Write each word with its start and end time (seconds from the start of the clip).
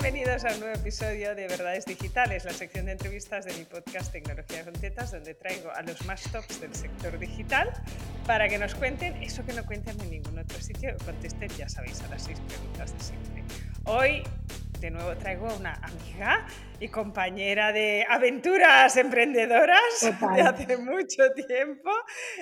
Bienvenidos 0.00 0.44
a 0.44 0.52
un 0.52 0.58
nuevo 0.58 0.74
episodio 0.74 1.36
de 1.36 1.46
Verdades 1.46 1.84
Digitales, 1.84 2.44
la 2.44 2.52
sección 2.52 2.86
de 2.86 2.92
entrevistas 2.92 3.44
de 3.44 3.52
mi 3.52 3.64
podcast 3.64 4.10
Tecnología 4.10 4.64
con 4.64 4.72
Tetas, 4.72 5.12
donde 5.12 5.34
traigo 5.34 5.70
a 5.70 5.82
los 5.82 6.04
más 6.04 6.20
tops 6.32 6.60
del 6.60 6.74
sector 6.74 7.16
digital 7.16 7.70
para 8.26 8.48
que 8.48 8.58
nos 8.58 8.74
cuenten 8.74 9.22
eso 9.22 9.46
que 9.46 9.52
no 9.52 9.64
cuentan 9.64 9.98
en 10.00 10.10
ningún 10.10 10.36
otro 10.36 10.58
sitio. 10.60 10.96
Contesten, 11.04 11.48
ya 11.50 11.68
sabéis, 11.68 12.02
a 12.02 12.08
las 12.08 12.24
seis 12.24 12.40
preguntas 12.40 12.92
de 12.92 13.04
siempre. 13.04 13.44
Hoy, 13.84 14.24
de 14.80 14.90
nuevo, 14.90 15.16
traigo 15.16 15.48
a 15.48 15.54
una 15.54 15.74
amiga 15.74 16.44
y 16.80 16.88
compañera 16.88 17.70
de 17.72 18.04
aventuras 18.08 18.96
emprendedoras 18.96 20.00
de 20.34 20.42
hace 20.42 20.76
mucho 20.76 21.30
tiempo. 21.46 21.90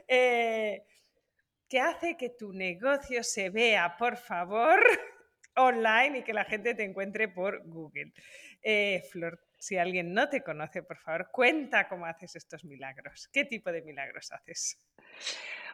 Eh, 0.09 0.85
que 1.69 1.81
hace 1.81 2.17
que 2.17 2.31
tu 2.31 2.55
negocio 2.55 3.23
se 3.23 3.51
vea, 3.51 3.95
por 3.99 4.17
favor, 4.17 4.81
online 5.57 6.19
y 6.19 6.23
que 6.23 6.33
la 6.33 6.45
gente 6.45 6.75
te 6.75 6.85
encuentre 6.85 7.29
por 7.29 7.63
Google. 7.67 8.13
Eh, 8.63 9.03
Flor, 9.11 9.41
si 9.59 9.77
alguien 9.77 10.13
no 10.13 10.29
te 10.29 10.43
conoce, 10.43 10.83
por 10.83 10.99
favor, 10.99 11.29
cuenta 11.31 11.89
cómo 11.89 12.07
haces 12.07 12.37
estos 12.37 12.65
milagros. 12.65 13.29
¿Qué 13.33 13.45
tipo 13.45 13.71
de 13.71 13.83
milagros 13.83 14.33
haces? 14.33 14.79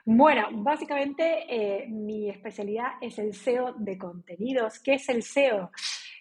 Bueno, 0.05 0.49
básicamente 0.53 1.45
eh, 1.49 1.87
mi 1.89 2.31
especialidad 2.31 2.93
es 3.01 3.19
el 3.19 3.35
SEO 3.35 3.75
de 3.79 3.99
contenidos. 3.99 4.81
¿Qué 4.81 4.95
es 4.95 5.09
el 5.09 5.23
SEO? 5.23 5.71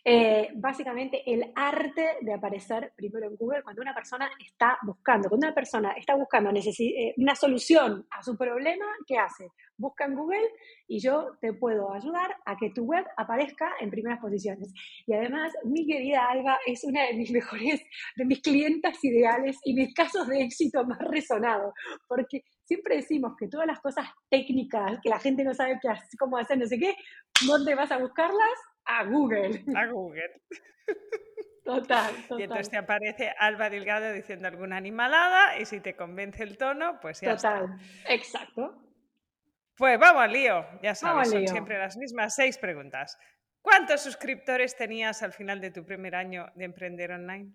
Eh, 0.04 0.52
básicamente 0.56 1.22
el 1.26 1.52
arte 1.54 2.18
de 2.22 2.34
aparecer 2.34 2.94
primero 2.96 3.28
en 3.28 3.36
Google 3.36 3.62
cuando 3.62 3.82
una 3.82 3.94
persona 3.94 4.30
está 4.40 4.78
buscando. 4.82 5.28
Cuando 5.28 5.48
una 5.48 5.56
persona 5.56 5.92
está 5.92 6.16
buscando 6.16 6.50
una 6.50 7.36
solución 7.36 8.08
a 8.12 8.24
su 8.24 8.38
problema, 8.38 8.86
¿qué 9.06 9.18
hace? 9.18 9.52
Busca 9.78 10.06
en 10.06 10.16
Google 10.16 10.50
y 10.88 11.00
yo 11.00 11.38
te 11.42 11.54
puedo 11.54 11.94
ayudar 11.94 12.36
a 12.46 12.58
que 12.58 12.70
tu 12.72 12.86
web 12.86 13.06
aparezca 13.18 13.72
en 13.80 13.90
primeras 13.90 14.20
posiciones. 14.20 14.74
Y 15.06 15.14
además, 15.14 15.54
mi 15.64 15.86
querida 15.86 16.30
Alba 16.30 16.58
es 16.66 16.84
una 16.84 17.04
de 17.04 17.14
mis 17.14 17.32
mejores, 17.38 17.82
de 18.16 18.26
mis 18.26 18.42
clientas 18.42 19.04
ideales 19.04 19.58
y 19.64 19.74
mis 19.74 19.94
casos 19.94 20.28
de 20.28 20.42
éxito 20.42 20.84
más 20.86 21.00
resonados, 21.00 21.74
porque 22.08 22.44
siempre 22.66 22.98
decimos 22.98 23.34
que 23.40 23.48
todas 23.48 23.68
las 23.68 23.80
cosas 23.80 24.08
técnicas 24.30 25.00
que 25.02 25.10
la 25.10 25.20
gente 25.20 25.44
no 25.44 25.54
sabe 25.54 25.80
qué, 25.82 25.90
cómo 26.20 26.38
hacer, 26.38 26.58
no 26.58 26.66
sé 26.66 26.78
qué, 26.78 26.96
¿dónde 27.46 27.76
vas 27.76 27.92
a 27.92 27.98
buscarlas? 27.98 28.60
a 28.88 29.04
Google. 29.04 29.64
A 29.76 29.86
Google. 29.88 30.42
Total, 31.64 32.14
total. 32.28 32.40
Y 32.40 32.44
entonces 32.44 32.70
te 32.70 32.78
aparece 32.78 33.34
Alba 33.38 33.70
Delgado 33.70 34.12
diciendo 34.14 34.48
alguna 34.48 34.78
animalada 34.78 35.60
y 35.60 35.66
si 35.66 35.80
te 35.80 35.96
convence 35.96 36.44
el 36.44 36.58
tono, 36.58 37.00
pues 37.02 37.22
ya 37.22 37.36
total. 37.36 37.78
exacto. 38.08 38.87
Pues 39.78 40.00
vamos 40.00 40.24
al 40.24 40.34
lío, 40.34 40.66
ya 40.82 40.96
sabes, 40.96 41.30
son 41.30 41.48
siempre 41.48 41.78
las 41.78 41.98
mismas 41.98 42.34
seis 42.34 42.58
preguntas. 42.58 43.16
¿Cuántos 43.62 44.02
suscriptores 44.02 44.76
tenías 44.76 45.22
al 45.22 45.34
final 45.34 45.62
de 45.62 45.70
tu 45.70 45.86
primer 45.86 46.16
año 46.16 46.48
de 46.56 46.66
emprender 46.66 47.12
online? 47.12 47.54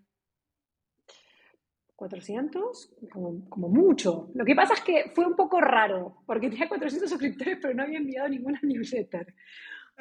400, 1.97 2.95
como, 3.11 3.49
como, 3.49 3.67
mucho. 3.67 4.29
Lo 4.35 4.45
que 4.45 4.55
pasa 4.55 4.73
es 4.73 4.81
que 4.81 5.11
fue 5.13 5.25
un 5.25 5.35
poco 5.35 5.59
raro, 5.59 6.23
porque 6.25 6.49
tenía 6.49 6.69
400 6.69 7.09
suscriptores, 7.09 7.59
pero 7.61 7.73
no 7.73 7.83
había 7.83 7.97
enviado 7.97 8.29
ninguna 8.29 8.59
newsletter. 8.63 9.33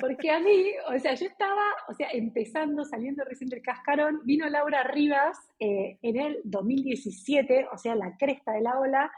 Porque 0.00 0.30
a 0.30 0.40
mí, 0.40 0.70
o 0.94 0.98
sea, 0.98 1.14
yo 1.14 1.26
estaba, 1.26 1.62
o 1.88 1.94
sea, 1.94 2.08
empezando, 2.12 2.84
saliendo 2.84 3.24
recién 3.24 3.50
del 3.50 3.62
cascarón, 3.62 4.20
vino 4.24 4.48
Laura 4.48 4.84
Rivas 4.84 5.36
eh, 5.58 5.98
en 6.02 6.18
el 6.18 6.40
2017, 6.44 7.66
o 7.70 7.76
sea, 7.76 7.94
la 7.94 8.16
cresta 8.16 8.52
de 8.52 8.62
la 8.62 8.78
ola. 8.78 9.12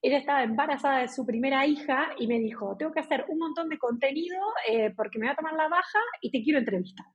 Ella 0.00 0.18
estaba 0.18 0.42
embarazada 0.42 1.00
de 1.00 1.08
su 1.08 1.26
primera 1.26 1.66
hija 1.66 2.10
y 2.18 2.26
me 2.26 2.38
dijo, 2.38 2.76
tengo 2.76 2.92
que 2.92 3.00
hacer 3.00 3.24
un 3.28 3.38
montón 3.38 3.68
de 3.68 3.78
contenido 3.78 4.38
eh, 4.68 4.92
porque 4.96 5.18
me 5.18 5.26
voy 5.26 5.32
a 5.32 5.36
tomar 5.36 5.54
la 5.54 5.68
baja 5.68 5.98
y 6.20 6.30
te 6.30 6.42
quiero 6.42 6.58
entrevistar. 6.58 7.06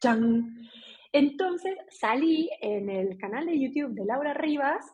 ¡Chan! 0.00 0.68
Entonces 1.12 1.76
salí 1.88 2.48
en 2.60 2.88
el 2.88 3.18
canal 3.18 3.46
de 3.46 3.58
YouTube 3.58 3.94
de 3.94 4.04
Laura 4.04 4.32
Rivas 4.34 4.84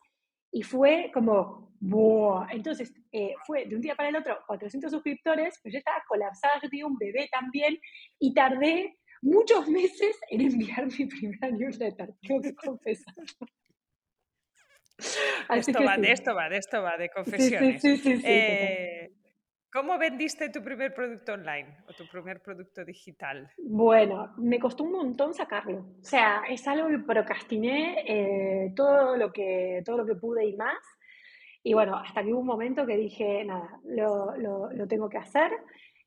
y 0.50 0.62
fue 0.62 1.10
como, 1.12 1.76
¡buah! 1.80 2.48
Entonces 2.50 2.94
eh, 3.12 3.34
fue 3.46 3.66
de 3.66 3.76
un 3.76 3.82
día 3.82 3.94
para 3.94 4.08
el 4.08 4.16
otro 4.16 4.38
400 4.46 4.90
suscriptores, 4.90 5.60
pero 5.62 5.74
yo 5.74 5.78
estaba 5.78 6.02
colapsada, 6.08 6.54
yo 6.62 6.70
tenía 6.70 6.86
un 6.86 6.96
bebé 6.96 7.28
también 7.30 7.78
y 8.18 8.32
tardé 8.32 8.96
muchos 9.20 9.68
meses 9.68 10.18
en 10.30 10.40
enviar 10.40 10.86
mi 10.86 11.04
primera 11.06 11.50
newsletter, 11.50 12.14
tengo 12.22 12.40
que 12.40 12.54
confesar. 12.54 13.14
esto 15.54 15.84
va, 15.84 15.96
de 15.96 16.12
esto 16.12 16.34
va, 16.34 16.48
de 16.48 16.56
esto 16.56 16.82
va, 16.82 16.96
de 16.96 17.08
confesiones. 17.10 17.82
Sí, 17.82 17.96
sí, 17.96 18.16
sí, 18.16 18.22
eh, 18.24 19.12
¿Cómo 19.76 19.98
vendiste 19.98 20.48
tu 20.48 20.62
primer 20.62 20.94
producto 20.94 21.34
online 21.34 21.76
o 21.86 21.92
tu 21.92 22.06
primer 22.06 22.40
producto 22.40 22.82
digital? 22.82 23.50
Bueno, 23.58 24.32
me 24.38 24.58
costó 24.58 24.84
un 24.84 24.92
montón 24.92 25.34
sacarlo. 25.34 25.80
O 26.00 26.04
sea, 26.04 26.44
es 26.48 26.66
algo 26.66 26.88
que 26.88 27.00
procrastiné 27.00 28.02
eh, 28.06 28.72
todo, 28.74 29.18
lo 29.18 29.30
que, 29.30 29.82
todo 29.84 29.98
lo 29.98 30.06
que 30.06 30.14
pude 30.14 30.46
y 30.46 30.56
más. 30.56 30.78
Y 31.62 31.74
bueno, 31.74 31.94
hasta 31.96 32.22
que 32.22 32.32
hubo 32.32 32.40
un 32.40 32.46
momento 32.46 32.86
que 32.86 32.96
dije, 32.96 33.44
nada, 33.44 33.78
lo, 33.84 34.34
lo, 34.38 34.88
tengo 34.88 35.10
que 35.10 35.18
hacer. 35.18 35.52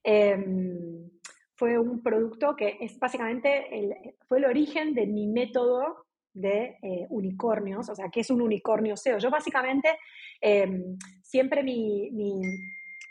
Em, 0.04 1.08
fue 1.54 1.78
un 1.78 2.02
producto 2.02 2.56
que 2.56 2.78
es 2.82 2.98
básicamente, 2.98 3.68
el, 3.78 3.94
fue 4.28 4.40
el 4.40 4.46
origen 4.46 4.96
de 4.96 5.06
mi 5.06 5.28
método 5.28 6.08
de 6.34 6.78
eh, 6.82 7.08
unicornios, 7.10 7.90
o 7.90 7.96
sea, 7.96 8.10
¿qué 8.10 8.22
es 8.22 8.30
un 8.30 8.42
unicornio 8.42 8.96
SEO? 8.96 9.18
Yo 9.18 9.30
básicamente 9.30 9.98
em, 10.42 10.98
siempre 11.22 11.64
mi, 11.64 12.10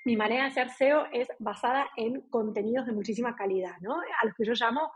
mi 0.09 0.17
manera 0.17 0.45
de 0.45 0.49
hacer 0.49 0.71
SEO 0.71 1.07
es 1.13 1.29
basada 1.39 1.91
en 1.97 2.23
contenidos 2.31 2.87
de 2.87 2.93
muchísima 2.93 3.37
calidad, 3.37 3.75
¿no? 3.83 3.95
A 3.95 4.25
los 4.25 4.35
que 4.35 4.47
yo 4.47 4.55
llamo 4.55 4.91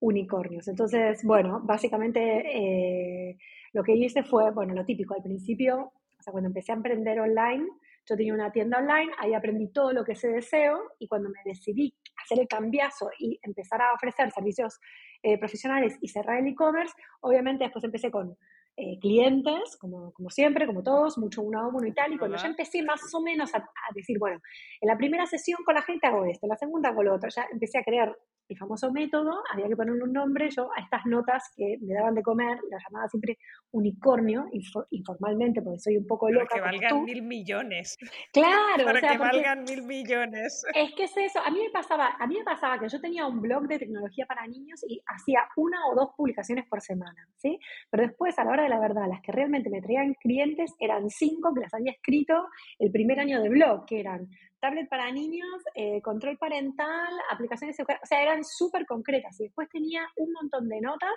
unicornios. 0.00 0.68
Entonces, 0.68 1.22
bueno, 1.22 1.60
básicamente 1.62 2.20
eh, 2.20 3.36
lo 3.74 3.82
que 3.82 3.94
hice 3.94 4.22
fue, 4.22 4.50
bueno, 4.52 4.72
lo 4.72 4.84
típico, 4.84 5.14
al 5.14 5.22
principio, 5.22 5.92
o 6.18 6.22
sea, 6.22 6.32
cuando 6.32 6.48
empecé 6.48 6.72
a 6.72 6.76
emprender 6.76 7.20
online, 7.20 7.66
yo 8.06 8.16
tenía 8.16 8.34
una 8.34 8.52
tienda 8.52 8.78
online, 8.78 9.12
ahí 9.18 9.34
aprendí 9.34 9.68
todo 9.68 9.92
lo 9.92 10.02
que 10.04 10.14
sé 10.14 10.28
de 10.28 10.40
SEO 10.40 10.78
y 10.98 11.08
cuando 11.08 11.28
me 11.30 11.40
decidí 11.44 11.94
hacer 12.24 12.40
el 12.40 12.48
cambiazo 12.48 13.10
y 13.18 13.38
empezar 13.42 13.80
a 13.82 13.92
ofrecer 13.92 14.30
servicios 14.30 14.80
eh, 15.22 15.38
profesionales 15.38 15.96
y 16.00 16.08
cerrar 16.08 16.38
el 16.38 16.46
e-commerce, 16.48 16.94
obviamente 17.20 17.64
después 17.64 17.84
empecé 17.84 18.10
con 18.10 18.36
eh, 18.76 18.98
clientes, 19.00 19.76
como, 19.78 20.12
como, 20.12 20.30
siempre, 20.30 20.66
como 20.66 20.82
todos, 20.82 21.16
mucho 21.18 21.42
uno 21.42 21.60
a 21.60 21.68
uno 21.68 21.86
y 21.86 21.92
tal. 21.92 22.12
Y 22.12 22.18
cuando 22.18 22.36
ya 22.36 22.48
empecé 22.48 22.82
más 22.82 23.02
o 23.14 23.20
menos 23.20 23.54
a, 23.54 23.58
a, 23.58 23.92
decir, 23.94 24.18
bueno, 24.18 24.40
en 24.80 24.88
la 24.88 24.96
primera 24.96 25.26
sesión 25.26 25.62
con 25.64 25.74
la 25.74 25.82
gente 25.82 26.06
hago 26.06 26.24
esto, 26.24 26.46
en 26.46 26.50
la 26.50 26.56
segunda 26.56 26.88
hago 26.88 27.02
lo 27.02 27.14
otro, 27.14 27.28
ya 27.28 27.46
empecé 27.52 27.78
a 27.78 27.84
crear 27.84 28.16
el 28.48 28.58
famoso 28.58 28.92
método, 28.92 29.42
había 29.52 29.68
que 29.68 29.76
ponerle 29.76 30.02
un 30.02 30.12
nombre, 30.12 30.50
yo 30.50 30.68
a 30.76 30.82
estas 30.82 31.06
notas 31.06 31.50
que 31.56 31.78
me 31.80 31.94
daban 31.94 32.14
de 32.14 32.22
comer, 32.22 32.58
las 32.70 32.82
llamaba 32.84 33.08
siempre 33.08 33.38
unicornio, 33.70 34.46
informalmente, 34.90 35.62
porque 35.62 35.78
soy 35.78 35.96
un 35.96 36.06
poco 36.06 36.30
loca. 36.30 36.56
Para 36.60 36.70
que 36.70 36.78
valgan 36.78 37.04
mil 37.04 37.22
millones. 37.22 37.96
Claro, 38.32 38.84
para 38.84 39.00
que 39.00 39.18
valgan 39.18 39.64
mil 39.64 39.82
millones. 39.82 40.64
Es 40.74 40.94
que 40.94 41.04
es 41.04 41.16
eso, 41.16 41.40
a 41.40 41.50
mí 41.50 41.60
me 41.60 41.70
pasaba, 41.70 42.16
a 42.18 42.26
mí 42.26 42.36
me 42.36 42.44
pasaba 42.44 42.78
que 42.78 42.88
yo 42.88 43.00
tenía 43.00 43.26
un 43.26 43.40
blog 43.40 43.66
de 43.66 43.78
tecnología 43.78 44.26
para 44.26 44.46
niños 44.46 44.84
y 44.86 45.00
hacía 45.06 45.40
una 45.56 45.78
o 45.86 45.94
dos 45.94 46.10
publicaciones 46.16 46.66
por 46.68 46.82
semana, 46.82 47.26
¿sí? 47.36 47.58
Pero 47.90 48.06
después, 48.06 48.38
a 48.38 48.44
la 48.44 48.50
hora 48.50 48.63
la 48.68 48.80
verdad, 48.80 49.08
las 49.08 49.20
que 49.20 49.32
realmente 49.32 49.70
me 49.70 49.80
traían 49.80 50.14
clientes 50.14 50.74
eran 50.78 51.08
cinco 51.10 51.52
que 51.54 51.60
las 51.60 51.74
había 51.74 51.92
escrito 51.92 52.48
el 52.78 52.90
primer 52.90 53.20
año 53.20 53.40
de 53.42 53.48
blog, 53.48 53.86
que 53.86 54.00
eran 54.00 54.28
tablet 54.60 54.88
para 54.88 55.10
niños, 55.10 55.62
eh, 55.74 56.00
control 56.00 56.38
parental, 56.38 57.12
aplicaciones, 57.30 57.78
o 57.80 58.06
sea, 58.06 58.22
eran 58.22 58.42
súper 58.44 58.86
concretas. 58.86 59.38
Y 59.40 59.44
después 59.44 59.68
tenía 59.68 60.08
un 60.16 60.32
montón 60.32 60.68
de 60.68 60.80
notas 60.80 61.14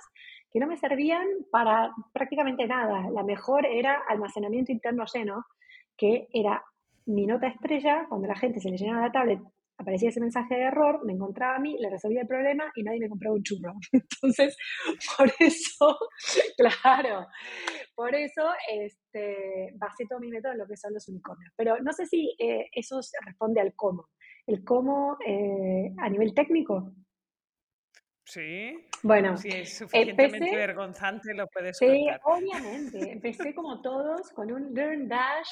que 0.52 0.60
no 0.60 0.68
me 0.68 0.76
servían 0.76 1.26
para 1.50 1.92
prácticamente 2.12 2.68
nada. 2.68 3.10
La 3.12 3.24
mejor 3.24 3.66
era 3.66 4.04
almacenamiento 4.10 4.72
interno 4.72 5.06
lleno, 5.14 5.46
que 5.96 6.28
era 6.34 6.62
mi 7.06 7.26
nota 7.26 7.48
estrella, 7.48 8.06
cuando 8.10 8.28
la 8.28 8.36
gente 8.36 8.60
se 8.60 8.70
le 8.70 8.78
llenaba 8.78 9.06
la 9.08 9.12
tablet 9.12 9.40
aparecía 9.78 10.10
ese 10.10 10.20
mensaje 10.20 10.56
de 10.56 10.64
error, 10.64 11.06
me 11.06 11.14
encontraba 11.14 11.56
a 11.56 11.60
mí, 11.60 11.78
le 11.80 11.90
resolvía 11.90 12.22
el 12.22 12.28
problema 12.28 12.72
y 12.76 12.84
nadie 12.84 13.00
me 13.00 13.10
compraba 13.10 13.36
un 13.36 13.44
churro. 13.44 13.74
Entonces, 13.92 14.58
por 15.18 15.32
eso, 15.40 15.98
claro, 16.58 17.28
por 17.96 18.16
eso 18.16 18.44
este, 18.72 19.74
basé 19.76 20.06
todo 20.10 20.20
mi 20.20 20.30
método 20.30 20.54
en 20.54 20.60
lo 20.60 20.68
que 20.68 20.78
son 20.78 20.94
los 20.94 21.08
unicornios. 21.08 21.54
Pero 21.56 21.78
no 21.82 21.94
sé 21.94 22.06
si 22.06 22.36
eh, 22.40 22.68
eso 22.74 23.00
responde 23.26 23.62
al 23.62 23.74
cómo. 23.76 24.10
El 24.46 24.64
cómo 24.64 25.18
eh, 25.26 25.94
a 25.98 26.10
nivel 26.10 26.34
técnico. 26.34 26.94
Sí. 28.26 28.78
Bueno, 29.04 29.38
si 29.38 29.50
es 29.50 29.78
suficientemente 29.78 30.54
vergonzante, 30.56 31.34
lo 31.34 31.48
puedes 31.48 31.78
Sí, 31.78 32.08
obviamente. 32.24 33.12
Empecé 33.12 33.56
como 33.56 33.82
todos 33.82 34.32
con 34.32 34.52
un 34.52 34.74
Learn 34.74 35.08
Dash 35.08 35.48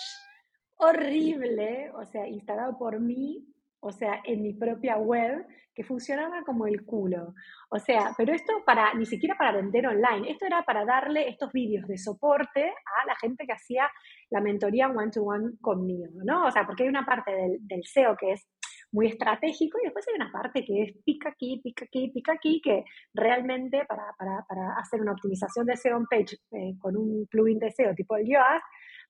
horrible, 0.77 1.91
o 1.91 2.05
sea, 2.05 2.27
instalado 2.27 2.77
por 2.77 2.99
mí, 2.99 3.45
o 3.85 3.91
sea, 3.91 4.21
en 4.23 4.41
mi 4.41 4.53
propia 4.53 4.97
web, 4.97 5.45
que 5.75 5.83
funcionaba 5.83 6.41
como 6.43 6.65
el 6.65 6.85
culo. 6.85 7.35
O 7.69 7.77
sea, 7.77 8.13
pero 8.17 8.33
esto 8.33 8.63
para, 8.65 8.93
ni 8.95 9.05
siquiera 9.05 9.35
para 9.37 9.51
vender 9.51 9.85
online, 9.85 10.31
esto 10.31 10.45
era 10.45 10.63
para 10.63 10.85
darle 10.85 11.27
estos 11.29 11.51
vídeos 11.51 11.85
de 11.87 11.97
soporte 11.97 12.63
a 12.63 13.05
la 13.05 13.15
gente 13.21 13.45
que 13.45 13.53
hacía 13.53 13.87
la 14.31 14.41
mentoría 14.41 14.87
one-to-one 14.87 15.57
conmigo, 15.61 16.07
¿no? 16.23 16.47
O 16.47 16.51
sea, 16.51 16.65
porque 16.65 16.83
hay 16.83 16.89
una 16.89 17.05
parte 17.05 17.31
del, 17.31 17.57
del 17.59 17.83
SEO 17.83 18.15
que 18.17 18.31
es 18.31 18.47
muy 18.91 19.07
estratégico, 19.07 19.77
y 19.79 19.85
después 19.85 20.07
hay 20.07 20.15
una 20.15 20.31
parte 20.31 20.63
que 20.63 20.83
es 20.83 20.93
pica 21.03 21.29
aquí, 21.29 21.59
pica 21.61 21.85
aquí, 21.85 22.09
pica 22.13 22.33
aquí, 22.33 22.61
que 22.63 22.85
realmente 23.13 23.85
para, 23.85 24.15
para, 24.17 24.45
para 24.47 24.77
hacer 24.79 25.01
una 25.01 25.11
optimización 25.11 25.65
de 25.65 25.75
SEO 25.75 25.97
on 25.97 26.05
page 26.09 26.37
eh, 26.53 26.75
con 26.79 26.95
un 26.95 27.27
plugin 27.29 27.59
de 27.59 27.71
SEO 27.71 27.93
tipo 27.93 28.15
el 28.15 28.25
Yoast, 28.25 28.63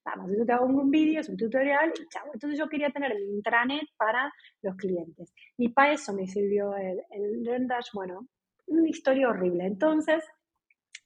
vamos, 0.06 0.30
yo 0.38 0.46
te 0.46 0.52
hago 0.52 0.66
un 0.66 0.90
vídeo, 0.90 1.20
es 1.20 1.28
un 1.28 1.36
tutorial 1.36 1.92
y 1.94 2.08
chao. 2.08 2.30
Entonces 2.32 2.58
yo 2.58 2.68
quería 2.68 2.90
tener 2.90 3.12
el 3.12 3.28
intranet 3.28 3.84
para 3.98 4.32
los 4.62 4.76
clientes. 4.76 5.34
Y 5.58 5.70
para 5.70 5.92
eso 5.92 6.14
me 6.14 6.26
sirvió 6.26 6.74
el, 6.76 7.02
el 7.10 7.66
bueno, 7.92 8.28
una 8.66 8.88
historia 8.88 9.28
horrible. 9.28 9.66
Entonces, 9.66 10.24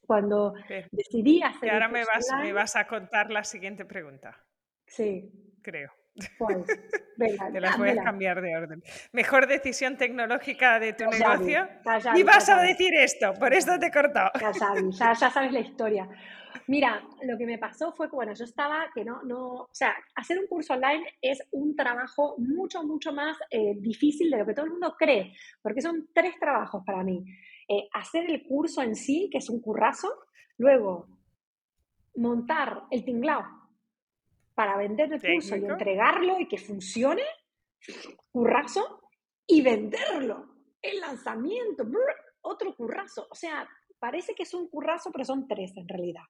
cuando 0.07 0.55
decidí 0.93 1.43
hacer... 1.43 1.69
Y 1.69 1.73
ahora 1.73 1.89
me 1.89 2.05
vas, 2.05 2.29
me 2.43 2.53
vas 2.53 2.77
a 2.77 2.87
contar 2.87 3.31
la 3.31 3.43
siguiente 3.43 3.85
pregunta. 3.85 4.45
Sí. 4.87 5.31
Creo. 5.63 5.91
Pues, 6.39 6.59
venga, 7.17 7.51
Te 7.51 7.61
las 7.61 7.79
a 7.79 8.03
cambiar 8.03 8.41
de 8.41 8.57
orden. 8.57 8.83
Mejor 9.13 9.47
decisión 9.47 9.97
tecnológica 9.97 10.79
de 10.79 10.93
tu 10.93 11.05
negocio. 11.05 11.69
y 12.15 12.23
vas 12.23 12.49
a 12.49 12.63
decir 12.63 12.95
esto, 12.95 13.35
por 13.35 13.53
esto 13.53 13.79
te 13.79 13.87
he 13.87 13.91
cortado. 13.91 14.31
Ya, 14.41 15.15
ya, 15.15 15.31
sabes 15.31 15.53
la 15.53 15.61
historia. 15.61 16.09
Mira, 16.67 17.03
lo 17.23 17.37
que 17.37 17.47
me 17.47 17.59
pasó 17.59 17.93
fue 17.93 18.09
que, 18.09 18.17
bueno, 18.17 18.33
yo 18.33 18.45
estaba 18.45 18.87
que 18.95 19.05
no, 19.05 19.23
no, 19.23 19.53
o 19.55 19.69
sea, 19.73 19.95
hacer 20.15 20.39
un 20.39 20.47
curso 20.47 20.75
online 20.75 21.05
es 21.21 21.43
un 21.53 21.75
trabajo 21.77 22.37
mucho, 22.39 22.83
mucho 22.83 23.13
más 23.13 23.37
eh, 23.51 23.75
difícil 23.79 24.31
de 24.31 24.39
lo 24.39 24.47
que 24.47 24.55
todo 24.55 24.67
el 24.67 24.73
mundo 24.73 24.95
cree, 24.99 25.35
porque 25.63 25.81
son 25.81 26.09
tres 26.13 26.35
trabajos 26.39 26.83
para 26.85 27.03
mí. 27.03 27.25
Eh, 27.69 27.89
hacer 27.93 28.31
el 28.31 28.45
curso 28.45 28.83
en 28.83 28.95
sí, 28.95 29.29
que 29.31 29.39
es 29.39 29.49
un 29.49 29.61
currazo, 29.61 30.09
luego 30.59 31.07
montar 32.17 32.83
el 32.91 33.05
tinglao 33.05 33.60
para 34.55 34.77
vender 34.77 35.13
el 35.13 35.21
curso 35.21 35.57
y 35.57 35.65
entregarlo 35.65 36.39
y 36.41 36.49
que 36.49 36.59
funcione, 36.59 37.23
currazo, 38.31 39.01
y 39.47 39.63
venderlo, 39.63 40.47
el 40.81 41.01
lanzamiento, 41.01 41.85
otro 42.43 42.75
currazo. 42.77 43.27
O 43.31 43.35
sea, 43.35 43.69
parece 43.99 44.35
que 44.35 44.45
es 44.45 44.55
un 44.55 44.69
currazo, 44.69 45.11
pero 45.11 45.25
son 45.25 45.49
tres 45.49 45.77
en 45.77 45.89
realidad. 45.89 46.23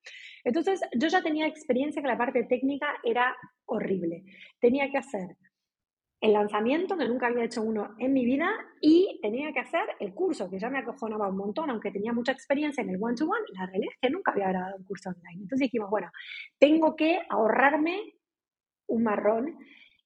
Entonces, 0.42 0.80
yo 0.98 1.08
ya 1.08 1.22
tenía 1.22 1.46
experiencia 1.46 2.00
que 2.00 2.08
la 2.08 2.18
parte 2.18 2.44
técnica 2.44 2.96
era 3.04 3.36
horrible. 3.66 4.24
Tenía 4.58 4.90
que 4.90 4.98
hacer 4.98 5.36
el 6.20 6.34
lanzamiento, 6.34 6.98
que 6.98 7.08
nunca 7.08 7.28
había 7.28 7.44
hecho 7.44 7.62
uno 7.62 7.94
en 7.98 8.12
mi 8.12 8.24
vida, 8.24 8.50
y 8.80 9.18
tenía 9.22 9.52
que 9.52 9.60
hacer 9.60 9.84
el 10.00 10.12
curso, 10.12 10.50
que 10.50 10.58
ya 10.58 10.68
me 10.68 10.78
acojonaba 10.78 11.28
un 11.28 11.36
montón, 11.36 11.70
aunque 11.70 11.90
tenía 11.90 12.12
mucha 12.12 12.32
experiencia 12.32 12.82
en 12.82 12.90
el 12.90 13.02
one-to-one, 13.02 13.44
la 13.52 13.66
realidad 13.66 13.92
es 13.94 14.00
que 14.00 14.10
nunca 14.10 14.32
había 14.32 14.48
grabado 14.48 14.76
un 14.76 14.84
curso 14.84 15.10
online. 15.10 15.42
Entonces 15.42 15.66
dijimos, 15.66 15.88
bueno, 15.88 16.10
tengo 16.58 16.94
que 16.94 17.20
ahorrarme 17.28 18.14
un 18.88 19.02
marrón. 19.02 19.58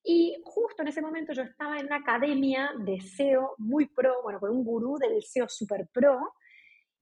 Y 0.05 0.37
justo 0.45 0.83
en 0.83 0.89
ese 0.89 1.01
momento 1.03 1.33
yo 1.33 1.43
estaba 1.43 1.79
en 1.79 1.87
una 1.87 1.97
academia 1.97 2.71
de 2.79 3.01
SEO 3.01 3.55
muy 3.59 3.87
pro, 3.87 4.23
bueno, 4.23 4.39
con 4.39 4.51
un 4.51 4.65
gurú 4.65 4.99
del 4.99 5.23
SEO 5.23 5.49
super 5.49 5.89
pro, 5.93 6.35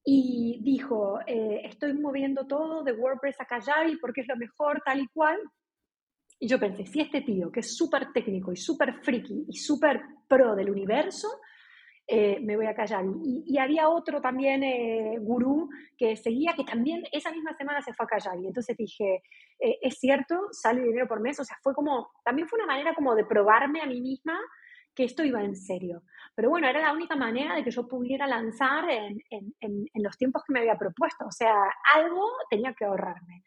y 0.05 0.61
dijo, 0.62 1.20
eh, 1.26 1.62
estoy 1.65 1.93
moviendo 1.94 2.47
todo 2.47 2.82
de 2.82 2.93
WordPress 2.93 3.41
a 3.41 3.44
Kajabi 3.44 3.97
porque 3.97 4.23
es 4.23 4.29
lo 4.29 4.37
mejor, 4.37 4.81
tal 4.85 5.00
y 5.00 5.08
cual. 5.08 5.38
Y 6.43 6.49
yo 6.49 6.59
pensé, 6.59 6.85
si 6.85 7.00
este 7.00 7.21
tío, 7.21 7.53
que 7.53 7.61
es 7.61 7.77
súper 7.77 8.12
técnico 8.12 8.50
y 8.50 8.56
súper 8.56 8.94
friki 8.94 9.44
y 9.47 9.56
súper 9.56 10.03
pro 10.27 10.56
del 10.56 10.71
universo, 10.71 11.29
eh, 12.05 12.41
me 12.41 12.56
voy 12.56 12.67
a 12.67 12.75
callar. 12.75 13.05
Y, 13.25 13.56
había 13.59 13.89
otro 13.89 14.21
también 14.21 14.65
eh, 14.65 15.19
gurú 15.21 15.71
que 15.97 16.17
seguía, 16.17 16.55
que 16.56 16.65
también 16.65 17.05
esa 17.12 17.31
misma 17.31 17.56
semana 17.56 17.81
se 17.81 17.94
fue 17.94 18.06
a 18.06 18.09
callar. 18.09 18.41
Y 18.43 18.49
entonces 18.49 18.77
dije, 18.77 19.23
eh, 19.61 19.79
es 19.83 20.00
cierto, 20.00 20.49
sale 20.50 20.83
dinero 20.83 21.06
por 21.06 21.21
mes. 21.21 21.39
O 21.39 21.44
sea, 21.44 21.56
fue 21.62 21.75
como, 21.75 22.11
también 22.25 22.49
fue 22.49 22.59
una 22.59 22.67
manera 22.67 22.93
como 22.93 23.15
de 23.15 23.25
probarme 23.25 23.81
a 23.81 23.87
mí 23.87 24.00
misma 24.00 24.37
que 24.97 25.05
esto 25.05 25.23
iba 25.23 25.44
en 25.44 25.55
serio. 25.55 26.03
Pero 26.35 26.50
bueno, 26.50 26.67
era 26.67 26.81
la 26.81 26.93
única 26.93 27.15
manera 27.15 27.55
de 27.55 27.62
que 27.62 27.71
yo 27.71 27.87
pudiera 27.87 28.27
lanzar 28.27 28.91
en, 28.91 29.23
en, 29.31 29.55
en 29.61 30.03
los 30.03 30.19
tiempos 30.19 30.43
que 30.44 30.55
me 30.55 30.59
había 30.59 30.75
propuesto. 30.75 31.25
O 31.25 31.31
sea, 31.31 31.55
algo 31.94 32.27
tenía 32.50 32.75
que 32.75 32.85
ahorrarme. 32.85 33.44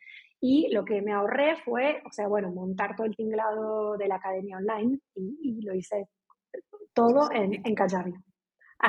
Y 0.48 0.68
lo 0.72 0.86
que 0.86 1.02
me 1.02 1.12
ahorré 1.12 1.56
fue, 1.56 2.04
o 2.06 2.12
sea, 2.12 2.28
bueno, 2.28 2.52
montar 2.52 2.96
todo 2.96 3.08
el 3.08 3.16
tinglado 3.16 3.98
de 3.98 4.08
la 4.08 4.18
academia 4.18 4.58
online 4.58 5.00
y, 5.16 5.66
lo 5.66 5.74
hice 5.74 6.08
todo 6.94 7.32
en, 7.32 7.66
en 7.66 7.74
Kajabi. 7.74 8.14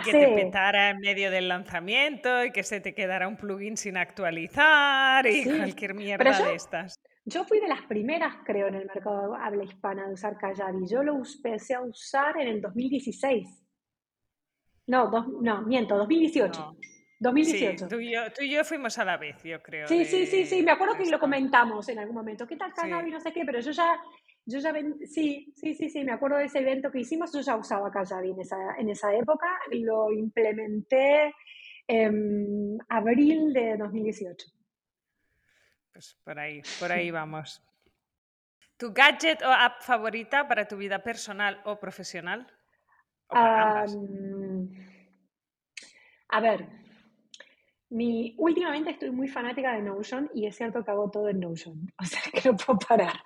Que 0.04 0.12
te 0.12 0.34
petara 0.34 0.90
en 0.90 0.98
medio 0.98 1.30
del 1.30 1.48
lanzamiento 1.48 2.44
y 2.44 2.52
que 2.52 2.62
se 2.62 2.82
te 2.82 2.94
quedara 2.94 3.26
un 3.26 3.38
plugin 3.38 3.78
sin 3.78 3.96
actualizar 3.96 5.26
y 5.26 5.44
cualquier 5.44 5.94
mierda 5.94 6.46
de 6.46 6.56
estas. 6.56 7.00
Yo 7.24 7.44
fui 7.44 7.58
de 7.58 7.68
las 7.68 7.86
primeras, 7.86 8.34
creo, 8.44 8.66
en 8.66 8.74
el 8.74 8.86
mercado 8.86 9.34
habla 9.34 9.64
hispana 9.64 10.08
de 10.08 10.12
usar 10.12 10.36
Kajabi. 10.36 10.86
Yo 10.86 11.02
lo 11.02 11.14
empecé 11.14 11.72
a 11.72 11.80
usar 11.80 12.38
en 12.38 12.48
el 12.48 12.60
2016. 12.60 13.48
No, 14.88 15.10
no, 15.40 15.62
miento, 15.62 15.96
2018. 15.96 16.76
2018. 17.18 17.84
Sí, 17.84 17.88
tú, 17.88 18.00
y 18.00 18.12
yo, 18.12 18.32
tú, 18.32 18.42
y 18.42 18.50
yo, 18.50 18.64
fuimos 18.64 18.98
a 18.98 19.04
la 19.04 19.16
vez, 19.16 19.42
yo 19.42 19.62
creo. 19.62 19.88
Sí, 19.88 20.04
sí, 20.04 20.26
sí, 20.26 20.44
sí, 20.44 20.62
me 20.62 20.72
acuerdo 20.72 20.96
que 20.96 21.06
lo 21.06 21.18
comentamos 21.18 21.88
en 21.88 21.98
algún 21.98 22.14
momento. 22.14 22.46
¿Qué 22.46 22.56
tal 22.56 22.72
Kajabi? 22.72 23.10
No 23.10 23.20
sé 23.20 23.32
qué, 23.32 23.44
pero 23.44 23.60
yo 23.60 23.70
ya, 23.70 23.98
yo 24.44 24.58
ya, 24.58 24.72
sí, 25.06 25.52
sí, 25.56 25.74
sí, 25.74 25.88
sí, 25.88 26.04
me 26.04 26.12
acuerdo 26.12 26.36
de 26.36 26.44
ese 26.44 26.58
evento 26.58 26.90
que 26.90 27.00
hicimos, 27.00 27.32
yo 27.32 27.40
ya 27.40 27.56
usaba 27.56 27.90
Kajabi 27.90 28.30
en 28.30 28.40
esa, 28.40 28.56
en 28.78 28.90
esa 28.90 29.14
época, 29.14 29.46
lo 29.70 30.12
implementé 30.12 31.34
en 31.86 32.78
abril 32.88 33.52
de 33.52 33.76
2018. 33.76 34.46
Pues 35.92 36.18
por 36.22 36.38
ahí, 36.38 36.60
por 36.78 36.92
ahí 36.92 37.10
vamos. 37.10 37.62
¿Tu 38.76 38.92
gadget 38.92 39.40
o 39.42 39.50
app 39.50 39.80
favorita 39.80 40.46
para 40.46 40.68
tu 40.68 40.76
vida 40.76 41.02
personal 41.02 41.62
o 41.64 41.80
profesional? 41.80 42.46
O 43.28 43.32
para 43.32 43.86
a 46.28 46.40
ver, 46.40 46.66
mi, 47.90 48.34
últimamente 48.38 48.90
estoy 48.90 49.10
muy 49.10 49.28
fanática 49.28 49.72
de 49.72 49.82
Notion 49.82 50.30
y 50.34 50.46
es 50.46 50.56
cierto 50.56 50.84
que 50.84 50.90
hago 50.90 51.10
todo 51.10 51.28
en 51.28 51.40
Notion, 51.40 51.92
o 51.98 52.04
sea 52.04 52.20
que 52.32 52.48
no 52.48 52.56
puedo 52.56 52.78
parar. 52.78 53.22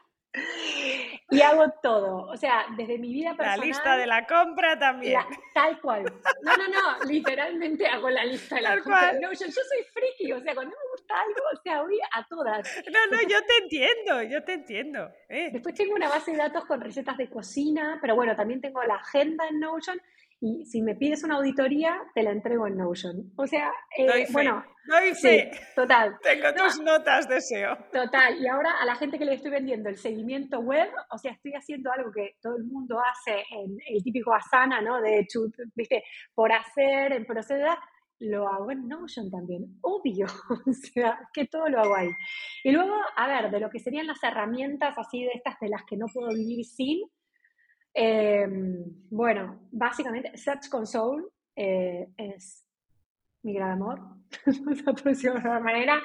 Y 1.33 1.43
hago 1.43 1.71
todo, 1.81 2.27
o 2.27 2.37
sea, 2.37 2.67
desde 2.77 2.99
mi 2.99 3.13
vida 3.13 3.37
personal. 3.37 3.61
La 3.61 3.65
lista 3.65 3.97
de 3.97 4.07
la 4.07 4.27
compra 4.27 4.77
también. 4.77 5.21
tal 5.55 5.81
cual. 5.81 6.05
No, 6.43 6.57
no, 6.57 6.69
no, 6.69 7.05
literalmente 7.05 7.87
hago 7.87 8.11
la 8.11 8.25
lista 8.25 8.57
de 8.57 8.63
la 8.63 8.75
compra 8.81 9.13
de 9.13 9.21
Notion. 9.21 9.49
Yo 9.49 9.63
soy 9.63 9.85
friki, 9.93 10.33
o 10.33 10.41
sea, 10.41 10.55
cuando 10.55 10.75
me 10.77 10.91
gusta 10.91 11.15
algo, 11.21 11.41
o 11.53 11.63
sea, 11.63 11.83
voy 11.83 11.99
a 12.13 12.27
todas. 12.27 12.69
No, 12.91 13.17
no, 13.17 13.23
yo 13.23 13.39
te 13.45 13.63
entiendo, 13.63 14.23
yo 14.25 14.43
te 14.43 14.55
entiendo. 14.55 15.09
Eh. 15.29 15.51
Después 15.53 15.75
tengo 15.77 15.95
una 15.95 16.09
base 16.09 16.33
de 16.33 16.39
datos 16.39 16.65
con 16.65 16.81
recetas 16.81 17.17
de 17.17 17.31
cocina, 17.31 17.99
pero 18.01 18.17
bueno, 18.17 18.35
también 18.35 18.61
tengo 18.61 18.83
la 18.83 18.97
agenda 18.97 19.47
en 19.49 19.61
Notion 19.61 20.03
y 20.41 20.65
si 20.65 20.81
me 20.81 20.95
pides 20.95 21.23
una 21.23 21.37
auditoría, 21.37 21.99
te 22.15 22.23
la 22.23 22.31
entrego 22.31 22.67
en 22.67 22.79
Notion. 22.79 23.33
O 23.37 23.47
sea, 23.47 23.71
eh, 23.97 24.27
bueno, 24.33 24.65
doy 24.89 25.15
fe. 25.15 25.51
total. 25.77 26.17
Tengo 26.23 26.55
tus 26.55 26.81
notas 26.81 27.29
de 27.29 27.41
SEO. 27.43 27.77
Total, 27.93 28.41
y 28.41 28.47
ahora 28.47 28.81
a 28.81 28.87
la 28.87 28.95
gente 28.95 29.19
que 29.19 29.27
le 29.27 29.35
estoy 29.35 29.51
vendiendo 29.51 29.91
el 29.91 29.99
seguimiento 29.99 30.61
web, 30.61 30.89
o 31.11 31.19
sea, 31.19 31.33
estoy 31.33 31.53
haciendo 31.53 31.93
algo 31.93 32.11
que 32.11 32.37
todo 32.41 32.57
el 32.57 32.65
mundo 32.65 32.99
hace 33.01 33.45
en 33.51 33.77
el 33.87 34.03
típico 34.03 34.33
Asana, 34.33 34.81
¿no? 34.81 35.01
De 35.03 35.19
hecho, 35.19 35.41
viste, 35.75 36.05
por 36.35 36.53
hacer, 36.53 37.13
en 37.13 37.27
proceder, 37.27 37.77
lo 38.21 38.49
hago 38.49 38.71
en 38.71 38.89
Notion 38.89 39.31
también, 39.31 39.79
obvio, 39.83 40.27
o 40.67 40.73
sea, 40.73 41.19
que 41.35 41.47
todo 41.47 41.69
lo 41.69 41.81
hago 41.81 41.97
ahí. 41.97 42.11
Y 42.65 42.71
luego, 42.71 42.95
a 43.17 43.27
ver, 43.27 43.51
de 43.51 43.61
lo 43.61 43.69
que 43.69 43.79
serían 43.79 44.07
las 44.07 44.23
herramientas 44.23 44.97
así 44.97 45.23
de 45.23 45.33
estas 45.35 45.59
de 45.61 45.69
las 45.69 45.83
que 45.85 45.99
no 45.99 46.07
puedo 46.13 46.29
vivir 46.29 46.65
sin, 46.65 47.01
Em, 47.93 48.85
bueno, 49.11 49.69
básicamente 49.73 50.37
Search 50.37 50.69
Console 50.69 51.25
eh, 51.57 52.09
es 52.17 52.65
mi 53.43 53.55
gran 53.55 53.73
amor, 53.73 54.01
de 54.47 55.61
manera. 55.61 56.01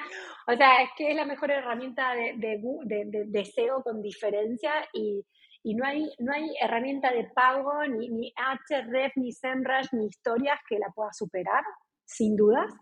O 0.46 0.56
sea, 0.56 0.82
es 0.82 0.90
que 0.96 1.10
es 1.10 1.16
la 1.16 1.26
mejor 1.26 1.50
herramienta 1.50 2.14
de, 2.14 2.34
de, 2.38 3.24
de, 3.26 3.44
SEO 3.44 3.82
con 3.82 4.00
diferencia 4.00 4.72
y, 4.92 5.24
y, 5.62 5.74
no, 5.74 5.84
hay, 5.84 6.08
no 6.18 6.32
hay 6.32 6.54
herramienta 6.60 7.12
de 7.12 7.24
pago, 7.34 7.84
ni, 7.86 8.08
ni 8.08 8.32
Href, 8.70 9.12
ni 9.16 9.32
SEMrush, 9.32 9.88
ni 9.92 10.06
historias 10.06 10.58
que 10.68 10.78
la 10.78 10.88
pueda 10.94 11.12
superar, 11.12 11.62
sin 12.04 12.36
dudas. 12.36 12.72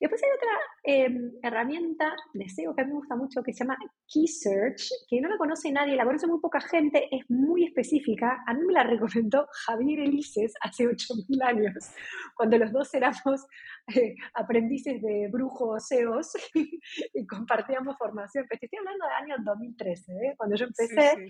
Después 0.00 0.22
hay 0.22 0.30
otra 0.30 0.48
em, 0.84 1.32
herramienta 1.42 2.14
de 2.32 2.48
SEO 2.48 2.74
que 2.74 2.82
a 2.82 2.84
mí 2.84 2.92
me 2.92 2.98
gusta 2.98 3.16
mucho 3.16 3.42
que 3.42 3.52
se 3.52 3.64
llama 3.64 3.78
Key 4.06 4.26
Search, 4.26 4.88
que 5.08 5.20
no 5.20 5.28
la 5.28 5.38
conoce 5.38 5.70
nadie, 5.72 5.96
la 5.96 6.04
conoce 6.04 6.26
muy 6.26 6.40
poca 6.40 6.60
gente, 6.60 7.08
es 7.10 7.28
muy 7.28 7.64
específica. 7.64 8.42
A 8.46 8.54
mí 8.54 8.60
me 8.66 8.72
la 8.72 8.84
recomendó 8.84 9.46
Javier 9.66 10.00
Elises 10.00 10.54
hace 10.60 10.84
8.000 10.84 11.42
años, 11.42 11.90
cuando 12.34 12.58
los 12.58 12.72
dos 12.72 12.92
éramos 12.94 13.46
eh, 13.88 14.14
aprendices 14.34 15.00
de 15.02 15.28
brujos 15.28 15.86
SEOs 15.86 16.32
y 17.14 17.26
compartíamos 17.26 17.96
formación. 17.96 18.46
Pero 18.48 18.58
estoy 18.62 18.78
hablando 18.78 19.04
del 19.04 19.32
año 19.32 19.44
2013, 19.44 20.12
¿eh? 20.12 20.34
cuando 20.36 20.56
yo 20.56 20.66
empecé. 20.66 21.28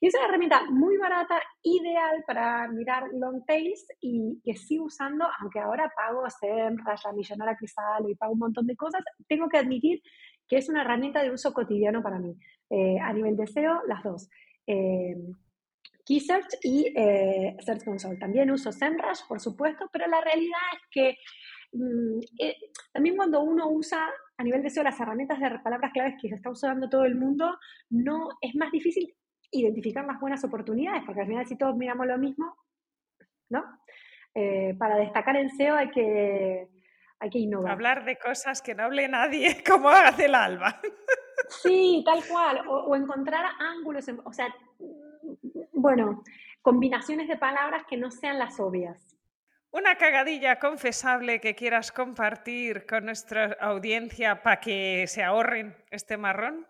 Y 0.00 0.06
es 0.06 0.14
una 0.14 0.26
herramienta 0.26 0.64
muy 0.70 0.96
barata, 0.96 1.40
ideal 1.62 2.24
para 2.26 2.68
mirar 2.68 3.04
long 3.12 3.44
tails 3.46 3.86
y 4.00 4.40
que 4.44 4.54
sigo 4.54 4.86
usando, 4.86 5.26
aunque 5.40 5.60
ahora 5.60 5.92
pago 5.94 6.28
SEMrush, 6.28 7.04
la 7.04 7.12
millonaria 7.12 7.56
que 7.58 7.68
sale 7.68 8.10
y 8.10 8.14
pago 8.14 8.32
un 8.32 8.40
montón 8.40 8.66
de 8.66 8.76
cosas, 8.76 9.02
tengo 9.28 9.48
que 9.48 9.58
admitir 9.58 10.02
que 10.48 10.56
es 10.56 10.68
una 10.68 10.82
herramienta 10.82 11.22
de 11.22 11.30
uso 11.30 11.52
cotidiano 11.52 12.02
para 12.02 12.18
mí. 12.18 12.36
Eh, 12.70 12.98
a 12.98 13.12
nivel 13.12 13.36
de 13.36 13.46
SEO, 13.46 13.82
las 13.86 14.02
dos. 14.02 14.28
Key 16.04 16.20
Search 16.20 16.58
y 16.62 16.92
eh, 16.96 17.56
Search 17.60 17.84
Console. 17.84 18.18
También 18.18 18.50
uso 18.50 18.72
SEMrush, 18.72 19.20
por 19.28 19.40
supuesto, 19.40 19.88
pero 19.92 20.06
la 20.08 20.20
realidad 20.20 20.60
es 20.74 20.82
que 20.90 21.16
mm, 21.72 22.20
eh, 22.38 22.56
también 22.92 23.16
cuando 23.16 23.42
uno 23.42 23.68
usa 23.68 24.08
a 24.36 24.44
nivel 24.44 24.62
de 24.62 24.70
SEO 24.70 24.84
las 24.84 24.98
herramientas 25.00 25.40
de 25.40 25.58
palabras 25.60 25.92
claves 25.92 26.14
que 26.20 26.28
se 26.28 26.36
está 26.36 26.50
usando 26.50 26.88
todo 26.88 27.04
el 27.04 27.14
mundo, 27.14 27.58
no 27.90 28.30
es 28.40 28.54
más 28.54 28.70
difícil 28.70 29.14
identificar 29.50 30.04
las 30.04 30.20
buenas 30.20 30.42
oportunidades, 30.44 31.02
porque 31.04 31.20
al 31.20 31.26
final 31.26 31.46
si 31.46 31.56
todos 31.56 31.76
miramos 31.76 32.06
lo 32.06 32.18
mismo, 32.18 32.56
¿no? 33.50 33.62
Eh, 34.34 34.74
para 34.78 34.96
destacar 34.96 35.36
en 35.36 35.50
SEO 35.50 35.76
hay 35.76 35.90
que, 35.90 36.68
hay 37.20 37.30
que 37.30 37.38
innovar. 37.38 37.72
Hablar 37.72 38.04
de 38.04 38.16
cosas 38.16 38.62
que 38.62 38.74
no 38.74 38.84
hable 38.84 39.08
nadie, 39.08 39.62
como 39.68 39.90
hace 39.90 40.24
el 40.24 40.34
alba. 40.34 40.80
Sí, 41.48 42.02
tal 42.04 42.24
cual. 42.26 42.62
O, 42.66 42.96
encontrar 42.96 43.44
ángulos, 43.58 44.06
o 44.24 44.32
sea, 44.32 44.54
bueno, 45.72 46.22
combinaciones 46.62 47.28
de 47.28 47.36
palabras 47.36 47.84
que 47.88 47.96
no 47.96 48.10
sean 48.10 48.38
las 48.38 48.58
obvias. 48.58 49.11
Una 49.72 49.96
cagadilla 49.96 50.58
confesable 50.58 51.40
que 51.40 51.54
quieras 51.54 51.92
compartir 51.92 52.84
con 52.84 53.06
nuestra 53.06 53.56
audiencia 53.58 54.42
para 54.42 54.60
que 54.60 55.06
se 55.06 55.22
ahorren 55.22 55.74
este 55.90 56.18
marrón. 56.18 56.66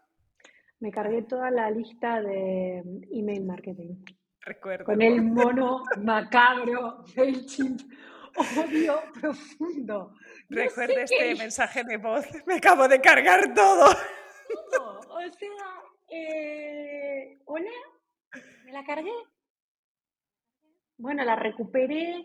Me 0.78 0.92
cargué 0.92 1.22
toda 1.22 1.50
la 1.50 1.68
lista 1.68 2.20
de 2.20 2.80
email 3.10 3.44
marketing. 3.44 4.04
Recuerdo. 4.40 4.84
Con 4.84 5.02
el 5.02 5.20
mono 5.20 5.82
macabro 6.00 7.04
MailChimp. 7.16 7.80
Odio 8.36 9.02
profundo. 9.20 10.14
Recuerda 10.48 11.02
este 11.02 11.34
mensaje 11.34 11.82
de 11.82 11.96
voz. 11.96 12.24
Me 12.46 12.54
acabo 12.54 12.86
de 12.86 13.00
cargar 13.00 13.52
todo. 13.52 13.86
O 15.08 15.20
sea, 15.20 15.82
eh, 16.08 17.36
hola, 17.46 17.70
me 18.64 18.72
la 18.72 18.84
cargué. 18.84 19.12
Bueno, 20.98 21.24
la 21.24 21.34
recuperé 21.34 22.24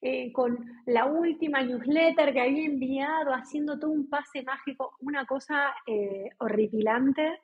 eh, 0.00 0.32
con 0.32 0.58
la 0.86 1.06
última 1.06 1.62
newsletter 1.62 2.32
que 2.32 2.40
había 2.40 2.66
enviado, 2.66 3.34
haciendo 3.34 3.78
todo 3.78 3.90
un 3.90 4.08
pase 4.08 4.42
mágico, 4.42 4.94
una 5.00 5.26
cosa 5.26 5.74
eh, 5.86 6.30
horripilante. 6.38 7.40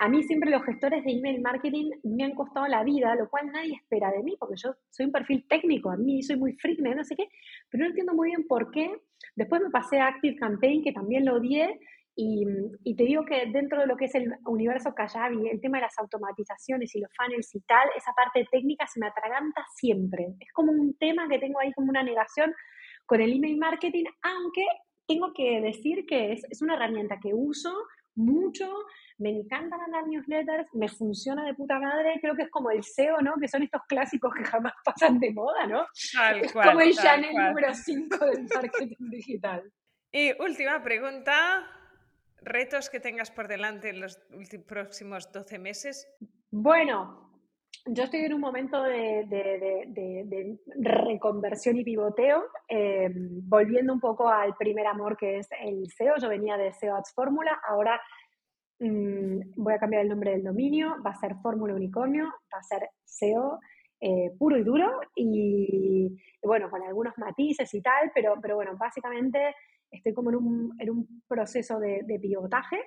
A 0.00 0.08
mí 0.08 0.22
siempre 0.22 0.50
los 0.50 0.64
gestores 0.64 1.04
de 1.04 1.12
email 1.12 1.40
marketing 1.40 1.90
me 2.04 2.24
han 2.24 2.34
costado 2.34 2.66
la 2.68 2.84
vida, 2.84 3.14
lo 3.16 3.28
cual 3.28 3.50
nadie 3.52 3.74
espera 3.74 4.10
de 4.10 4.22
mí, 4.22 4.36
porque 4.38 4.56
yo 4.56 4.74
soy 4.90 5.06
un 5.06 5.12
perfil 5.12 5.44
técnico, 5.48 5.90
a 5.90 5.96
mí 5.96 6.22
soy 6.22 6.36
muy 6.36 6.52
freak, 6.54 6.80
no 6.80 7.04
sé 7.04 7.16
qué, 7.16 7.28
pero 7.70 7.82
no 7.82 7.90
entiendo 7.90 8.14
muy 8.14 8.28
bien 8.28 8.46
por 8.46 8.70
qué. 8.70 8.92
Después 9.34 9.60
me 9.60 9.70
pasé 9.70 9.98
a 9.98 10.08
Active 10.08 10.36
Campaign, 10.36 10.82
que 10.82 10.92
también 10.92 11.24
lo 11.24 11.34
odié, 11.34 11.80
y, 12.20 12.44
y, 12.82 12.96
te 12.96 13.04
digo 13.04 13.24
que 13.24 13.46
dentro 13.46 13.80
de 13.80 13.86
lo 13.86 13.96
que 13.96 14.06
es 14.06 14.14
el 14.16 14.34
universo 14.44 14.92
Kajabi, 14.92 15.50
el 15.50 15.60
tema 15.60 15.78
de 15.78 15.82
las 15.82 15.96
automatizaciones 16.00 16.92
y 16.96 17.00
los 17.00 17.10
funnels 17.16 17.54
y 17.54 17.60
tal, 17.60 17.88
esa 17.96 18.12
parte 18.12 18.44
técnica 18.50 18.88
se 18.88 18.98
me 18.98 19.06
atraganta 19.06 19.64
siempre. 19.76 20.34
Es 20.40 20.52
como 20.52 20.72
un 20.72 20.98
tema 20.98 21.28
que 21.28 21.38
tengo 21.38 21.60
ahí 21.60 21.72
como 21.74 21.90
una 21.90 22.02
negación 22.02 22.52
con 23.06 23.20
el 23.20 23.32
email 23.34 23.56
marketing, 23.56 24.02
aunque 24.22 24.66
tengo 25.06 25.32
que 25.32 25.60
decir 25.60 26.06
que 26.06 26.32
es, 26.32 26.42
es 26.50 26.60
una 26.60 26.74
herramienta 26.74 27.20
que 27.22 27.32
uso 27.32 27.72
mucho, 28.16 28.68
me 29.18 29.30
encanta 29.30 29.78
mandar 29.78 30.08
newsletters, 30.08 30.66
me 30.74 30.88
funciona 30.88 31.44
de 31.44 31.54
puta 31.54 31.78
madre, 31.78 32.18
creo 32.20 32.34
que 32.34 32.42
es 32.42 32.50
como 32.50 32.72
el 32.72 32.82
SEO, 32.82 33.22
¿no? 33.22 33.34
Que 33.40 33.46
son 33.46 33.62
estos 33.62 33.82
clásicos 33.88 34.34
que 34.34 34.42
jamás 34.42 34.72
pasan 34.84 35.20
de 35.20 35.32
moda, 35.32 35.68
¿no? 35.68 35.86
es 36.42 36.52
como 36.52 36.80
el 36.80 36.96
Chanel 36.96 37.32
número 37.32 37.72
5 37.72 38.26
del 38.26 38.48
marketing 38.52 39.08
digital. 39.08 39.72
Y 40.10 40.32
última 40.42 40.82
pregunta, 40.82 41.77
retos 42.42 42.90
que 42.90 43.00
tengas 43.00 43.30
por 43.30 43.48
delante 43.48 43.90
en 43.90 44.00
los 44.00 44.18
próximos 44.66 45.30
12 45.32 45.58
meses. 45.58 46.08
Bueno, 46.50 47.30
yo 47.86 48.04
estoy 48.04 48.20
en 48.20 48.34
un 48.34 48.40
momento 48.40 48.82
de, 48.82 50.58
reconversión 50.76 51.76
y 51.76 51.84
pivoteo, 51.84 52.44
eh, 52.68 53.08
volviendo 53.12 53.92
un 53.92 54.00
poco 54.00 54.28
al 54.28 54.56
primer 54.56 54.86
amor 54.86 55.16
que 55.16 55.38
es 55.38 55.48
el 55.60 55.86
SEO. 55.90 56.14
Yo 56.20 56.28
venía 56.28 56.56
de 56.56 56.72
SEO 56.72 56.96
Ads 56.96 57.12
Fórmula, 57.14 57.60
ahora 57.68 58.00
Mm, 58.80 59.40
voy 59.56 59.74
a 59.74 59.78
cambiar 59.78 60.02
el 60.02 60.08
nombre 60.08 60.30
del 60.32 60.44
dominio, 60.44 60.96
va 61.04 61.10
a 61.10 61.16
ser 61.16 61.34
Fórmula 61.42 61.74
Unicornio, 61.74 62.26
va 62.26 62.58
a 62.58 62.62
ser 62.62 62.88
SEO 63.04 63.58
eh, 64.00 64.30
puro 64.38 64.56
y 64.56 64.62
duro 64.62 65.00
y, 65.16 66.16
bueno, 66.42 66.70
con 66.70 66.82
algunos 66.82 67.18
matices 67.18 67.72
y 67.74 67.82
tal, 67.82 68.12
pero, 68.14 68.36
pero 68.40 68.54
bueno, 68.54 68.76
básicamente 68.76 69.54
estoy 69.90 70.12
como 70.14 70.30
en 70.30 70.36
un, 70.36 70.76
en 70.78 70.90
un 70.90 71.22
proceso 71.26 71.78
de, 71.78 72.18
pivotaje. 72.20 72.78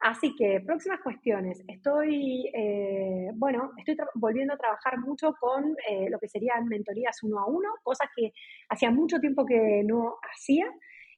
Así 0.00 0.34
que, 0.36 0.60
próximas 0.60 1.00
cuestiones. 1.02 1.62
Estoy, 1.68 2.50
eh, 2.52 3.30
bueno, 3.34 3.72
estoy 3.78 3.96
volviendo 4.14 4.54
a 4.54 4.58
trabajar 4.58 4.98
mucho 4.98 5.34
con 5.40 5.76
eh, 5.88 6.08
lo 6.10 6.18
que 6.18 6.28
serían 6.28 6.66
mentorías 6.66 7.22
uno 7.22 7.38
a 7.38 7.46
uno, 7.46 7.68
cosas 7.82 8.08
que 8.14 8.32
hacía 8.68 8.90
mucho 8.90 9.18
tiempo 9.20 9.46
que 9.46 9.82
no 9.84 10.16
hacía. 10.32 10.66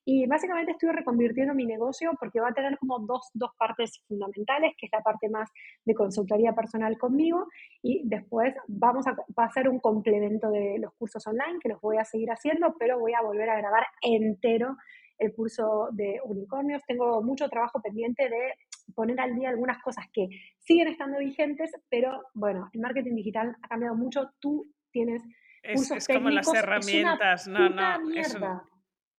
Y 0.09 0.25
básicamente 0.28 0.71
estoy 0.71 0.90
reconvirtiendo 0.90 1.52
mi 1.52 1.66
negocio 1.66 2.12
porque 2.21 2.38
va 2.38 2.50
a 2.50 2.55
tener 2.55 2.78
como 2.78 3.00
dos, 3.00 3.28
dos 3.35 3.50
partes 3.59 4.05
fundamentales, 4.07 4.75
que 4.78 4.87
es 4.87 4.93
la 4.93 5.02
parte 5.02 5.28
más 5.28 5.50
de 5.85 5.95
consultoría 5.97 6.52
personal 6.52 6.97
conmigo 6.97 7.49
y 7.83 8.09
después 8.09 8.55
vamos 8.69 9.05
a, 9.09 9.16
va 9.37 9.47
a 9.47 9.50
ser 9.50 9.69
un 9.69 9.81
complemento 9.81 10.49
de 10.52 10.78
los 10.78 10.95
cursos 10.95 11.26
online 11.26 11.59
que 11.61 11.71
los 11.71 11.81
voy 11.81 11.97
a 11.97 12.05
seguir 12.05 12.31
haciendo, 12.31 12.76
pero 12.78 13.00
voy 13.00 13.14
a 13.14 13.23
volver 13.23 13.50
a 13.50 13.57
grabar 13.57 13.85
entero 14.00 14.76
el 15.18 15.32
curso 15.35 15.88
de 15.92 16.20
unicornios. 16.25 16.82
Tengo 16.87 17.23
mucho 17.23 17.49
trabajo 17.49 17.80
pendiente 17.80 18.28
de 18.28 18.54
poner 18.94 19.20
al 19.20 19.35
día 19.35 19.50
algunas 19.50 19.82
cosas 19.82 20.06
que 20.12 20.28
siguen 20.58 20.88
estando 20.88 21.18
vigentes, 21.18 21.70
pero 21.88 22.23
bueno, 22.35 22.68
el 22.73 22.80
marketing 22.80 23.14
digital 23.14 23.56
ha 23.62 23.68
cambiado 23.68 23.94
mucho. 23.94 24.30
Tú 24.40 24.73
tienes 24.90 25.23
es, 25.66 25.90
es 25.90 26.06
como 26.06 26.30
las 26.30 26.52
herramientas, 26.52 27.49
no, 27.49 27.68
no, 27.68 28.11
es 28.14 28.37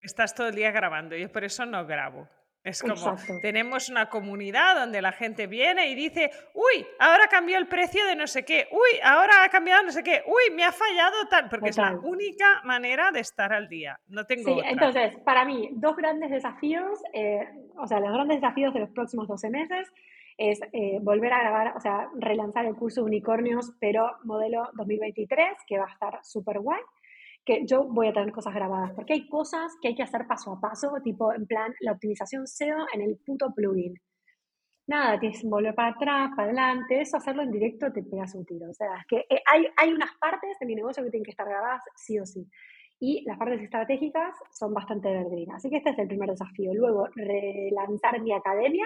Estás 0.02 0.34
todo 0.34 0.48
el 0.48 0.56
día 0.56 0.72
grabando, 0.72 1.18
yo 1.18 1.30
por 1.32 1.44
eso 1.44 1.66
no 1.66 1.86
grabo. 1.86 2.30
Es 2.68 2.82
como, 2.82 3.16
tenemos 3.42 3.88
una 3.88 4.10
comunidad 4.10 4.76
donde 4.76 5.02
la 5.02 5.14
gente 5.14 5.48
viene 5.48 5.90
y 5.90 5.96
dice, 5.96 6.32
uy, 6.54 6.86
ahora 7.00 7.28
cambió 7.30 7.58
el 7.58 7.68
precio 7.68 8.06
de 8.06 8.14
no 8.18 8.28
sé 8.28 8.44
qué, 8.44 8.68
uy, 8.72 9.00
ahora 9.02 9.46
ha 9.46 9.50
cambiado 9.50 9.84
no 9.84 9.92
sé 9.92 10.04
qué, 10.04 10.22
uy, 10.26 10.54
me 10.54 10.66
ha 10.66 10.74
fallado 10.74 11.16
tal, 11.30 11.48
porque 11.48 11.70
es 11.70 11.78
la 11.78 11.94
única 11.96 12.62
manera 12.66 13.12
de 13.12 13.22
estar 13.22 13.54
al 13.54 13.70
día. 13.70 13.98
No 14.10 14.26
tengo 14.26 14.54
sí, 14.54 14.62
entonces, 14.66 15.18
para 15.20 15.46
mí, 15.46 15.70
dos 15.76 15.96
grandes 15.96 16.30
desafíos, 16.30 17.00
eh, 17.14 17.48
o 17.78 17.88
sea, 17.88 18.02
los 18.02 18.12
grandes 18.12 18.42
desafíos 18.42 18.74
de 18.74 18.82
los 18.82 18.90
próximos 18.90 19.30
12 19.30 19.50
meses 19.50 19.88
es 20.38 20.60
eh, 20.74 21.00
volver 21.02 21.32
a 21.32 21.40
grabar, 21.40 21.78
o 21.78 21.80
sea, 21.80 22.10
relanzar 22.20 22.66
el 22.66 22.76
curso 22.76 23.02
de 23.02 23.08
unicornios, 23.08 23.72
pero 23.80 24.18
modelo 24.26 24.70
2023, 24.74 25.58
que 25.66 25.80
va 25.80 25.86
a 25.86 25.94
estar 25.94 26.20
súper 26.22 26.60
guay 26.60 26.82
que 27.48 27.66
yo 27.66 27.86
voy 27.86 28.08
a 28.08 28.14
tener 28.14 28.32
cosas 28.34 28.54
grabadas, 28.54 28.92
porque 28.94 29.14
hay 29.14 29.28
cosas 29.30 29.72
que 29.82 29.88
hay 29.88 29.96
que 29.96 30.04
hacer 30.04 30.28
paso 30.28 30.52
a 30.52 30.60
paso, 30.60 30.92
tipo 31.02 31.34
en 31.34 31.48
plan 31.48 31.74
la 31.80 31.94
optimización 31.94 32.46
SEO 32.46 32.86
en 32.94 33.02
el 33.02 33.18
puto 33.26 33.54
plugin. 33.56 33.96
Nada, 34.86 35.18
tienes 35.20 35.42
que 35.42 35.48
volver 35.48 35.74
para 35.74 35.90
atrás, 35.90 36.30
para 36.36 36.50
adelante, 36.50 37.02
eso 37.02 37.18
hacerlo 37.18 37.44
en 37.44 37.52
directo 37.52 37.92
te 37.92 38.04
pegas 38.04 38.36
un 38.36 38.46
tiro. 38.46 38.70
O 38.70 38.74
sea, 38.74 38.88
es 38.98 39.08
que 39.08 39.18
eh, 39.34 39.42
hay, 39.46 39.66
hay 39.78 39.94
unas 39.94 40.12
partes 40.20 40.58
de 40.60 40.66
mi 40.66 40.76
negocio 40.76 41.04
que 41.04 41.10
tienen 41.10 41.26
que 41.26 41.32
estar 41.32 41.48
grabadas 41.48 41.82
sí 41.96 42.20
o 42.20 42.26
sí. 42.26 42.46
Y 43.00 43.24
las 43.26 43.38
partes 43.38 43.62
estratégicas 43.62 44.36
son 44.52 44.74
bastante 44.74 45.10
evergreen. 45.10 45.52
Así 45.52 45.70
que 45.70 45.78
este 45.78 45.92
es 45.92 46.00
el 46.00 46.08
primer 46.08 46.30
desafío. 46.30 46.74
Luego, 46.74 47.08
relanzar 47.16 48.22
mi 48.22 48.34
academia, 48.34 48.86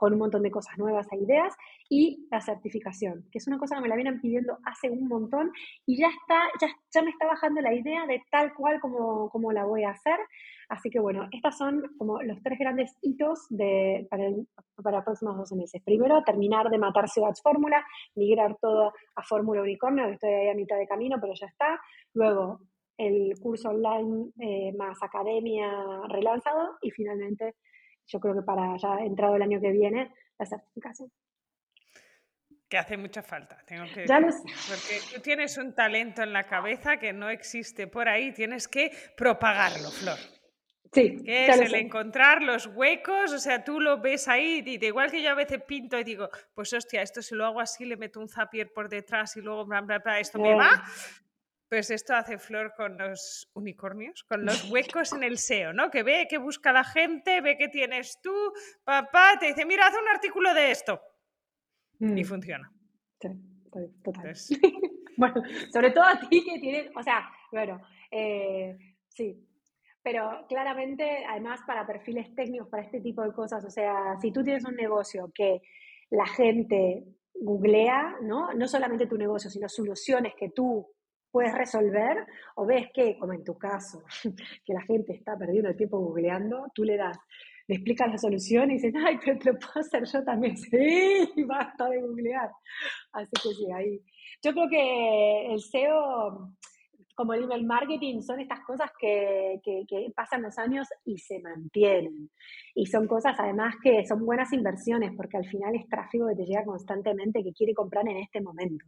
con 0.00 0.14
un 0.14 0.18
montón 0.18 0.42
de 0.42 0.50
cosas 0.50 0.78
nuevas 0.78 1.06
e 1.12 1.16
ideas, 1.18 1.54
y 1.90 2.26
la 2.30 2.40
certificación, 2.40 3.28
que 3.30 3.36
es 3.36 3.46
una 3.46 3.58
cosa 3.58 3.76
que 3.76 3.82
me 3.82 3.88
la 3.88 3.96
vienen 3.96 4.18
pidiendo 4.18 4.56
hace 4.64 4.88
un 4.88 5.06
montón 5.06 5.52
y 5.84 6.00
ya 6.00 6.08
está, 6.08 6.40
ya, 6.58 6.68
ya 6.90 7.02
me 7.02 7.10
está 7.10 7.26
bajando 7.26 7.60
la 7.60 7.74
idea 7.74 8.06
de 8.06 8.22
tal 8.30 8.54
cual 8.54 8.80
como, 8.80 9.28
como 9.28 9.52
la 9.52 9.66
voy 9.66 9.84
a 9.84 9.90
hacer. 9.90 10.18
Así 10.70 10.88
que 10.88 11.00
bueno, 11.00 11.28
estas 11.32 11.58
son 11.58 11.82
como 11.98 12.22
los 12.22 12.40
tres 12.42 12.58
grandes 12.58 12.96
hitos 13.02 13.46
de, 13.50 14.06
para, 14.08 14.24
para 14.82 14.96
los 14.98 15.04
próximos 15.04 15.36
12 15.36 15.56
meses. 15.56 15.82
Primero, 15.84 16.22
terminar 16.24 16.70
de 16.70 16.78
matar 16.78 17.06
Ciudad 17.06 17.34
Fórmula, 17.42 17.84
migrar 18.14 18.56
todo 18.58 18.94
a 19.16 19.22
Fórmula 19.22 19.60
Unicornio, 19.60 20.06
que 20.06 20.12
estoy 20.12 20.30
ahí 20.30 20.48
a 20.48 20.54
mitad 20.54 20.78
de 20.78 20.86
camino, 20.86 21.18
pero 21.20 21.34
ya 21.34 21.46
está. 21.46 21.78
Luego, 22.14 22.60
el 22.96 23.38
curso 23.38 23.68
online 23.70 24.30
eh, 24.40 24.72
más 24.78 25.02
academia 25.02 25.68
relanzado 26.08 26.78
y 26.80 26.90
finalmente 26.90 27.56
yo 28.10 28.18
creo 28.18 28.34
que 28.34 28.42
para 28.42 28.76
ya 28.76 28.98
entrado 28.98 29.36
el 29.36 29.42
año 29.42 29.60
que 29.60 29.70
viene, 29.70 30.12
la 30.38 30.46
certificación. 30.46 31.10
Que 32.68 32.78
hace 32.78 32.96
mucha 32.96 33.22
falta, 33.22 33.58
tengo 33.66 33.84
que 33.92 34.02
decir. 34.02 34.54
Porque 34.68 35.00
tú 35.14 35.20
tienes 35.20 35.56
un 35.58 35.74
talento 35.74 36.22
en 36.22 36.32
la 36.32 36.44
cabeza 36.44 36.98
que 36.98 37.12
no 37.12 37.28
existe 37.28 37.86
por 37.86 38.08
ahí, 38.08 38.32
tienes 38.32 38.68
que 38.68 38.90
propagarlo, 39.16 39.90
Flor. 39.90 40.18
Sí. 40.92 41.22
Que 41.24 41.46
es 41.46 41.60
el 41.60 41.74
encontrar 41.76 42.42
los 42.42 42.66
huecos, 42.66 43.32
o 43.32 43.38
sea, 43.38 43.62
tú 43.62 43.80
lo 43.80 44.00
ves 44.00 44.26
ahí, 44.26 44.62
y 44.66 44.84
igual 44.84 45.10
que 45.10 45.22
yo 45.22 45.30
a 45.30 45.34
veces 45.34 45.62
pinto 45.62 45.96
y 45.98 46.04
digo, 46.04 46.28
pues 46.52 46.72
hostia, 46.72 47.02
esto 47.02 47.22
si 47.22 47.36
lo 47.36 47.46
hago 47.46 47.60
así, 47.60 47.84
le 47.84 47.96
meto 47.96 48.18
un 48.18 48.28
zapier 48.28 48.72
por 48.72 48.88
detrás 48.88 49.36
y 49.36 49.40
luego 49.40 49.66
bla, 49.66 49.80
bla, 49.82 49.98
bla, 50.00 50.18
esto 50.18 50.40
me 50.40 50.54
va. 50.54 50.82
Pues 51.70 51.88
esto 51.92 52.16
hace 52.16 52.36
Flor 52.36 52.74
con 52.76 52.98
los 52.98 53.48
unicornios, 53.54 54.24
con 54.24 54.44
los 54.44 54.68
huecos 54.72 55.12
en 55.12 55.22
el 55.22 55.38
SEO, 55.38 55.72
¿no? 55.72 55.88
Que 55.88 56.02
ve 56.02 56.26
que 56.28 56.38
busca 56.38 56.72
la 56.72 56.82
gente, 56.82 57.40
ve 57.40 57.56
que 57.56 57.68
tienes 57.68 58.18
tú, 58.20 58.34
papá, 58.82 59.36
te 59.38 59.46
dice, 59.46 59.64
mira, 59.64 59.86
haz 59.86 59.94
un 59.94 60.08
artículo 60.08 60.52
de 60.52 60.72
esto. 60.72 61.00
Y 62.00 62.06
mm. 62.06 62.24
funciona. 62.24 62.72
Sí, 63.20 63.28
total. 64.02 64.34
bueno, 65.16 65.42
sobre 65.72 65.92
todo 65.92 66.04
a 66.04 66.18
ti 66.28 66.44
que 66.44 66.58
tienes, 66.58 66.90
o 66.96 67.02
sea, 67.04 67.30
bueno, 67.52 67.80
eh, 68.10 68.76
sí, 69.08 69.46
pero 70.02 70.46
claramente, 70.48 71.24
además 71.28 71.60
para 71.64 71.86
perfiles 71.86 72.34
técnicos, 72.34 72.68
para 72.68 72.82
este 72.82 73.00
tipo 73.00 73.22
de 73.22 73.32
cosas, 73.32 73.64
o 73.64 73.70
sea, 73.70 74.16
si 74.20 74.32
tú 74.32 74.42
tienes 74.42 74.64
un 74.64 74.74
negocio 74.74 75.30
que 75.32 75.60
la 76.10 76.26
gente 76.26 77.04
googlea, 77.32 78.16
¿no? 78.22 78.52
No 78.54 78.66
solamente 78.66 79.06
tu 79.06 79.16
negocio, 79.16 79.50
sino 79.50 79.68
soluciones 79.68 80.34
que 80.36 80.50
tú 80.50 80.90
puedes 81.30 81.54
resolver, 81.54 82.26
o 82.56 82.66
ves 82.66 82.88
que, 82.92 83.16
como 83.18 83.32
en 83.32 83.44
tu 83.44 83.56
caso, 83.56 84.02
que 84.64 84.72
la 84.72 84.82
gente 84.82 85.12
está 85.12 85.36
perdiendo 85.36 85.68
el 85.70 85.76
tiempo 85.76 85.98
googleando, 85.98 86.66
tú 86.74 86.84
le 86.84 86.96
das, 86.96 87.18
le 87.66 87.76
explicas 87.76 88.10
la 88.10 88.18
solución 88.18 88.70
y 88.70 88.74
dices, 88.74 88.94
ay, 89.04 89.18
pero 89.24 89.38
te 89.38 89.52
lo 89.52 89.58
puedo 89.58 89.80
hacer 89.80 90.04
yo 90.04 90.24
también. 90.24 90.56
Sí, 90.70 91.44
basta 91.46 91.88
de 91.88 92.00
googlear. 92.00 92.50
Así 93.12 93.30
que 93.42 93.54
sí, 93.54 93.72
ahí. 93.72 94.00
Yo 94.42 94.52
creo 94.52 94.68
que 94.68 95.52
el 95.52 95.60
SEO 95.60 96.52
como 97.20 97.34
el 97.34 97.44
email 97.44 97.66
marketing, 97.66 98.22
son 98.22 98.40
estas 98.40 98.60
cosas 98.60 98.90
que, 98.98 99.60
pasan 100.16 100.40
los 100.40 100.56
años 100.56 100.88
y 101.04 101.18
se 101.18 101.38
mantienen. 101.40 102.30
Y 102.74 102.86
son 102.86 103.06
cosas 103.06 103.36
además 103.38 103.74
que 103.82 104.06
son 104.06 104.24
buenas 104.24 104.50
inversiones, 104.54 105.12
porque 105.14 105.36
al 105.36 105.44
final 105.44 105.74
es 105.74 105.86
tráfico 105.86 106.28
que 106.28 106.36
te 106.36 106.46
llega 106.46 106.64
constantemente, 106.64 107.44
que 107.44 107.52
quiere 107.52 107.74
comprar 107.74 108.08
en 108.08 108.16
este 108.16 108.40
momento. 108.40 108.86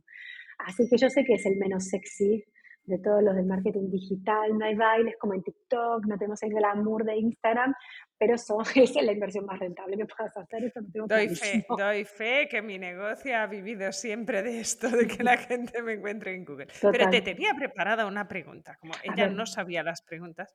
Así 0.66 0.88
que 0.88 0.96
yo 0.96 1.08
sé 1.08 1.24
que 1.24 1.34
es 1.34 1.46
el 1.46 1.56
menos 1.56 1.88
sexy 1.88 2.44
de 2.84 2.98
todos 2.98 3.22
los 3.22 3.36
del 3.36 3.46
marketing 3.46 3.90
digital, 3.90 4.58
no 4.58 4.64
hay 4.64 4.74
bailes 4.74 5.14
como 5.18 5.34
en 5.34 5.42
TikTok, 5.42 6.04
no 6.06 6.18
tenemos 6.18 6.42
el 6.42 6.50
glamour 6.50 7.04
de 7.04 7.16
Instagram, 7.16 7.72
pero 8.18 8.34
esa 8.34 8.54
es 8.74 8.94
la 8.96 9.12
inversión 9.12 9.46
más 9.46 9.58
rentable 9.58 9.96
que 9.96 10.06
puedas 10.06 10.36
hacer. 10.36 10.64
Eso 10.64 10.80
no 10.94 11.06
doy, 11.06 11.28
fe, 11.28 11.64
doy 11.76 12.04
fe 12.04 12.48
que 12.50 12.60
mi 12.60 12.78
negocio 12.78 13.36
ha 13.36 13.46
vivido 13.46 13.92
siempre 13.92 14.42
de 14.42 14.60
esto, 14.60 14.88
de 14.90 15.06
que 15.06 15.22
la 15.22 15.36
gente 15.36 15.80
me 15.82 15.92
encuentre 15.94 16.34
en 16.34 16.44
Google. 16.44 16.68
Pero 16.80 17.08
te 17.08 17.22
tenía 17.22 17.54
preparada 17.54 18.06
una 18.06 18.26
pregunta, 18.26 18.76
como 18.80 18.94
ella 19.02 19.28
no 19.28 19.46
sabía 19.46 19.82
las 19.82 20.02
preguntas. 20.02 20.54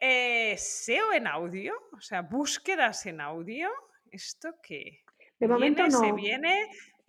Eh, 0.00 0.56
¿SEO 0.58 1.12
en 1.12 1.28
audio? 1.28 1.74
O 1.96 2.00
sea, 2.00 2.22
búsquedas 2.22 3.06
en 3.06 3.20
audio. 3.20 3.70
¿Esto 4.10 4.56
qué? 4.60 4.98
De 5.38 5.46
momento 5.46 5.84
no. 5.86 6.00
Se 6.00 6.12
viene 6.12 6.68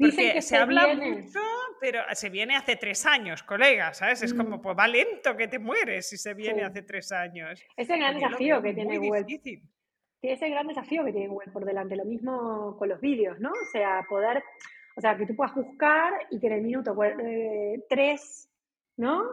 porque 0.09 0.41
se, 0.41 0.57
habla 0.57 0.95
mucho, 0.95 1.39
pero 1.79 1.99
se 2.13 2.29
viene 2.29 2.55
hace 2.55 2.75
tres 2.75 3.05
años, 3.05 3.43
colega, 3.43 3.93
¿sabes? 3.93 4.23
Es 4.23 4.33
como, 4.33 4.57
mm. 4.57 4.61
pues 4.61 4.77
va 4.77 4.87
lento 4.87 5.35
que 5.35 5.47
te 5.47 5.59
mueres 5.59 6.07
si 6.07 6.17
se 6.17 6.33
viene 6.33 6.63
hace 6.63 6.81
tres 6.81 7.11
años. 7.11 7.63
Es 7.75 7.89
el 7.89 7.99
gran 7.99 8.15
desafío 8.15 8.61
que 8.61 8.73
tiene 8.73 8.97
Google. 8.97 9.25
Es 10.21 10.41
el 10.41 10.51
gran 10.51 10.67
desafío 10.67 11.03
que 11.03 11.11
tiene 11.11 11.27
Google 11.27 11.51
por 11.51 11.65
delante. 11.65 11.95
Lo 11.95 12.05
mismo 12.05 12.77
con 12.77 12.87
los 12.87 13.01
vídeos, 13.01 13.39
¿no? 13.39 13.51
O 13.51 13.71
sea, 13.71 14.05
poder, 14.07 14.43
o 14.95 15.01
sea, 15.01 15.17
que 15.17 15.25
tú 15.25 15.35
puedas 15.35 15.53
buscar 15.53 16.13
y 16.29 16.39
que 16.39 16.47
en 16.47 16.53
el 16.53 16.61
minuto 16.61 16.95
eh, 17.03 17.83
tres, 17.89 18.49
¿no? 18.97 19.23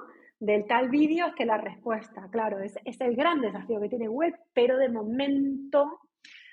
Del 0.40 0.66
tal 0.66 0.88
vídeo 0.88 1.26
esté 1.26 1.44
la 1.44 1.58
respuesta. 1.58 2.28
Claro, 2.32 2.60
es, 2.60 2.76
es 2.84 3.00
el 3.00 3.14
gran 3.14 3.40
desafío 3.40 3.80
que 3.80 3.88
tiene 3.88 4.08
Google, 4.08 4.36
pero 4.52 4.78
de 4.78 4.88
momento 4.88 6.00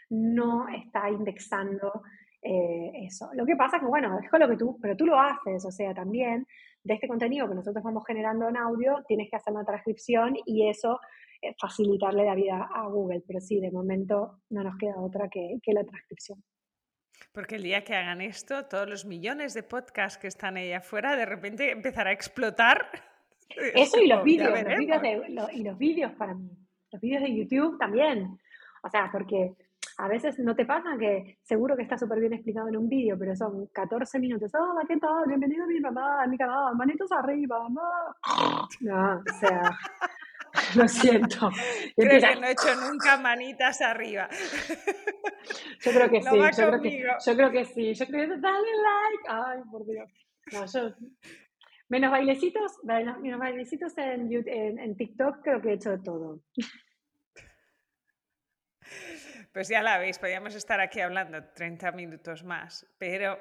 no 0.09 0.67
está 0.69 1.09
indexando 1.09 2.03
eh, 2.41 2.91
eso. 3.05 3.29
Lo 3.33 3.45
que 3.45 3.55
pasa 3.55 3.77
es 3.77 3.83
que, 3.83 3.87
bueno, 3.87 4.19
es 4.23 4.29
con 4.29 4.39
lo 4.39 4.47
que 4.47 4.57
tú, 4.57 4.77
pero 4.81 4.95
tú 4.95 5.05
lo 5.05 5.19
haces, 5.19 5.65
o 5.65 5.71
sea, 5.71 5.93
también 5.93 6.47
de 6.83 6.93
este 6.93 7.07
contenido 7.07 7.47
que 7.47 7.55
nosotros 7.55 7.83
vamos 7.83 8.03
generando 8.05 8.47
en 8.47 8.57
audio, 8.57 9.03
tienes 9.07 9.29
que 9.29 9.35
hacer 9.35 9.53
una 9.53 9.65
transcripción 9.65 10.35
y 10.45 10.69
eso 10.69 10.99
eh, 11.41 11.53
facilitarle 11.59 12.23
la 12.25 12.35
vida 12.35 12.69
a 12.73 12.87
Google. 12.87 13.23
Pero 13.27 13.41
sí, 13.41 13.59
de 13.59 13.71
momento 13.71 14.39
no 14.49 14.63
nos 14.63 14.77
queda 14.77 14.99
otra 14.99 15.29
que, 15.29 15.59
que 15.61 15.73
la 15.73 15.83
transcripción. 15.83 16.43
Porque 17.33 17.55
el 17.55 17.63
día 17.63 17.83
que 17.83 17.95
hagan 17.95 18.21
esto, 18.21 18.65
todos 18.65 18.89
los 18.89 19.05
millones 19.05 19.53
de 19.53 19.63
podcasts 19.63 20.17
que 20.17 20.27
están 20.27 20.57
ahí 20.57 20.71
afuera, 20.71 21.15
de 21.15 21.25
repente 21.25 21.71
empezará 21.71 22.11
a 22.11 22.13
explotar. 22.13 22.89
Eso 23.75 23.99
y 23.99 24.07
los 24.07 24.23
vídeos, 24.23 24.57
y 25.53 25.63
los 25.63 25.77
vídeos 25.77 26.11
para 26.13 26.33
mí. 26.33 26.49
Los 26.91 27.01
vídeos 27.01 27.23
de 27.23 27.35
YouTube 27.35 27.77
también. 27.77 28.39
O 28.83 28.89
sea, 28.89 29.09
porque 29.11 29.53
a 29.97 30.07
veces 30.07 30.37
no 30.39 30.55
te 30.55 30.65
pasa 30.65 30.95
que 30.99 31.39
seguro 31.41 31.75
que 31.75 31.83
está 31.83 31.97
súper 31.97 32.19
bien 32.19 32.33
explicado 32.33 32.69
en 32.69 32.77
un 32.77 32.87
vídeo, 32.87 33.17
pero 33.17 33.35
son 33.35 33.67
14 33.73 34.19
minutos. 34.19 34.51
Hola, 34.53 34.85
¿qué 34.87 34.97
tal? 34.97 35.27
Bienvenido 35.27 35.63
a 35.63 35.67
mi 35.67 35.79
mamá, 35.79 36.23
a 36.23 36.27
mi 36.27 36.37
canal, 36.37 36.75
manitos 36.75 37.11
arriba, 37.11 37.59
mamá. 37.63 38.15
No, 38.81 39.15
o 39.15 39.39
sea, 39.39 39.75
lo 40.75 40.87
siento. 40.87 41.49
Creo 41.95 42.21
que 42.21 42.39
no 42.39 42.47
he 42.47 42.51
hecho 42.51 42.75
nunca 42.75 43.17
manitas 43.17 43.81
arriba. 43.81 44.29
Yo 45.81 45.91
creo 45.91 46.09
que 46.09 46.21
sí, 46.21 46.37
yo 46.57 46.67
creo 46.67 46.81
que, 46.81 47.03
yo 47.25 47.35
creo 47.35 47.51
que, 47.51 47.65
sí. 47.65 47.93
Yo 47.93 48.05
creo 48.05 48.27
que 48.27 48.39
dale 48.39 48.67
like. 48.67 49.27
Ay, 49.29 49.59
por 49.71 49.85
Dios. 49.85 50.11
No, 50.51 50.65
yo, 50.65 50.95
menos 51.89 52.11
bailecitos, 52.11 52.73
menos 52.83 53.39
bailecitos 53.39 53.97
en, 53.97 54.31
en, 54.31 54.79
en 54.79 54.97
TikTok, 54.97 55.41
creo 55.41 55.61
que 55.61 55.69
he 55.69 55.73
hecho 55.73 55.91
de 55.91 55.99
todo. 55.99 56.41
Pues 59.57 59.69
ya 59.69 59.81
la 59.81 59.97
veis, 59.97 60.19
podríamos 60.19 60.53
estar 60.53 60.79
aquí 60.79 60.99
hablando 60.99 61.43
30 61.43 61.91
minutos 61.93 62.43
más, 62.43 62.85
pero 62.99 63.39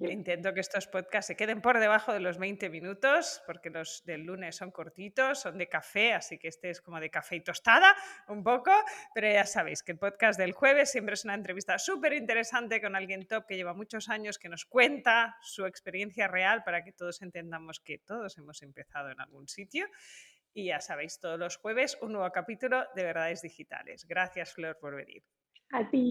intento 0.00 0.54
que 0.54 0.60
estos 0.60 0.86
podcasts 0.86 1.26
se 1.26 1.34
queden 1.34 1.60
por 1.60 1.80
debajo 1.80 2.12
de 2.12 2.20
los 2.20 2.38
20 2.38 2.70
minutos, 2.70 3.42
porque 3.46 3.70
los 3.70 4.04
del 4.04 4.22
lunes 4.22 4.54
son 4.54 4.70
cortitos, 4.70 5.40
son 5.40 5.58
de 5.58 5.68
café, 5.68 6.12
así 6.12 6.38
que 6.38 6.46
este 6.46 6.70
es 6.70 6.80
como 6.80 7.00
de 7.00 7.10
café 7.10 7.34
y 7.34 7.40
tostada 7.40 7.96
un 8.28 8.44
poco, 8.44 8.70
pero 9.12 9.28
ya 9.28 9.44
sabéis 9.44 9.82
que 9.82 9.90
el 9.90 9.98
podcast 9.98 10.38
del 10.38 10.52
jueves 10.52 10.92
siempre 10.92 11.14
es 11.14 11.24
una 11.24 11.34
entrevista 11.34 11.80
súper 11.80 12.12
interesante 12.12 12.80
con 12.80 12.94
alguien 12.94 13.26
top 13.26 13.46
que 13.48 13.56
lleva 13.56 13.74
muchos 13.74 14.08
años, 14.08 14.38
que 14.38 14.48
nos 14.48 14.66
cuenta 14.66 15.36
su 15.42 15.66
experiencia 15.66 16.28
real 16.28 16.62
para 16.62 16.84
que 16.84 16.92
todos 16.92 17.22
entendamos 17.22 17.80
que 17.80 17.98
todos 17.98 18.38
hemos 18.38 18.62
empezado 18.62 19.10
en 19.10 19.20
algún 19.20 19.48
sitio. 19.48 19.88
Y 20.54 20.66
ya 20.66 20.80
sabéis, 20.80 21.18
todos 21.18 21.40
los 21.40 21.56
jueves 21.56 21.98
un 22.02 22.12
nuevo 22.12 22.30
capítulo 22.30 22.86
de 22.94 23.02
Verdades 23.02 23.42
Digitales. 23.42 24.06
Gracias, 24.06 24.52
Flor, 24.54 24.78
por 24.78 24.94
venir. 24.94 25.24
A 25.72 25.84
ti. 25.90 26.02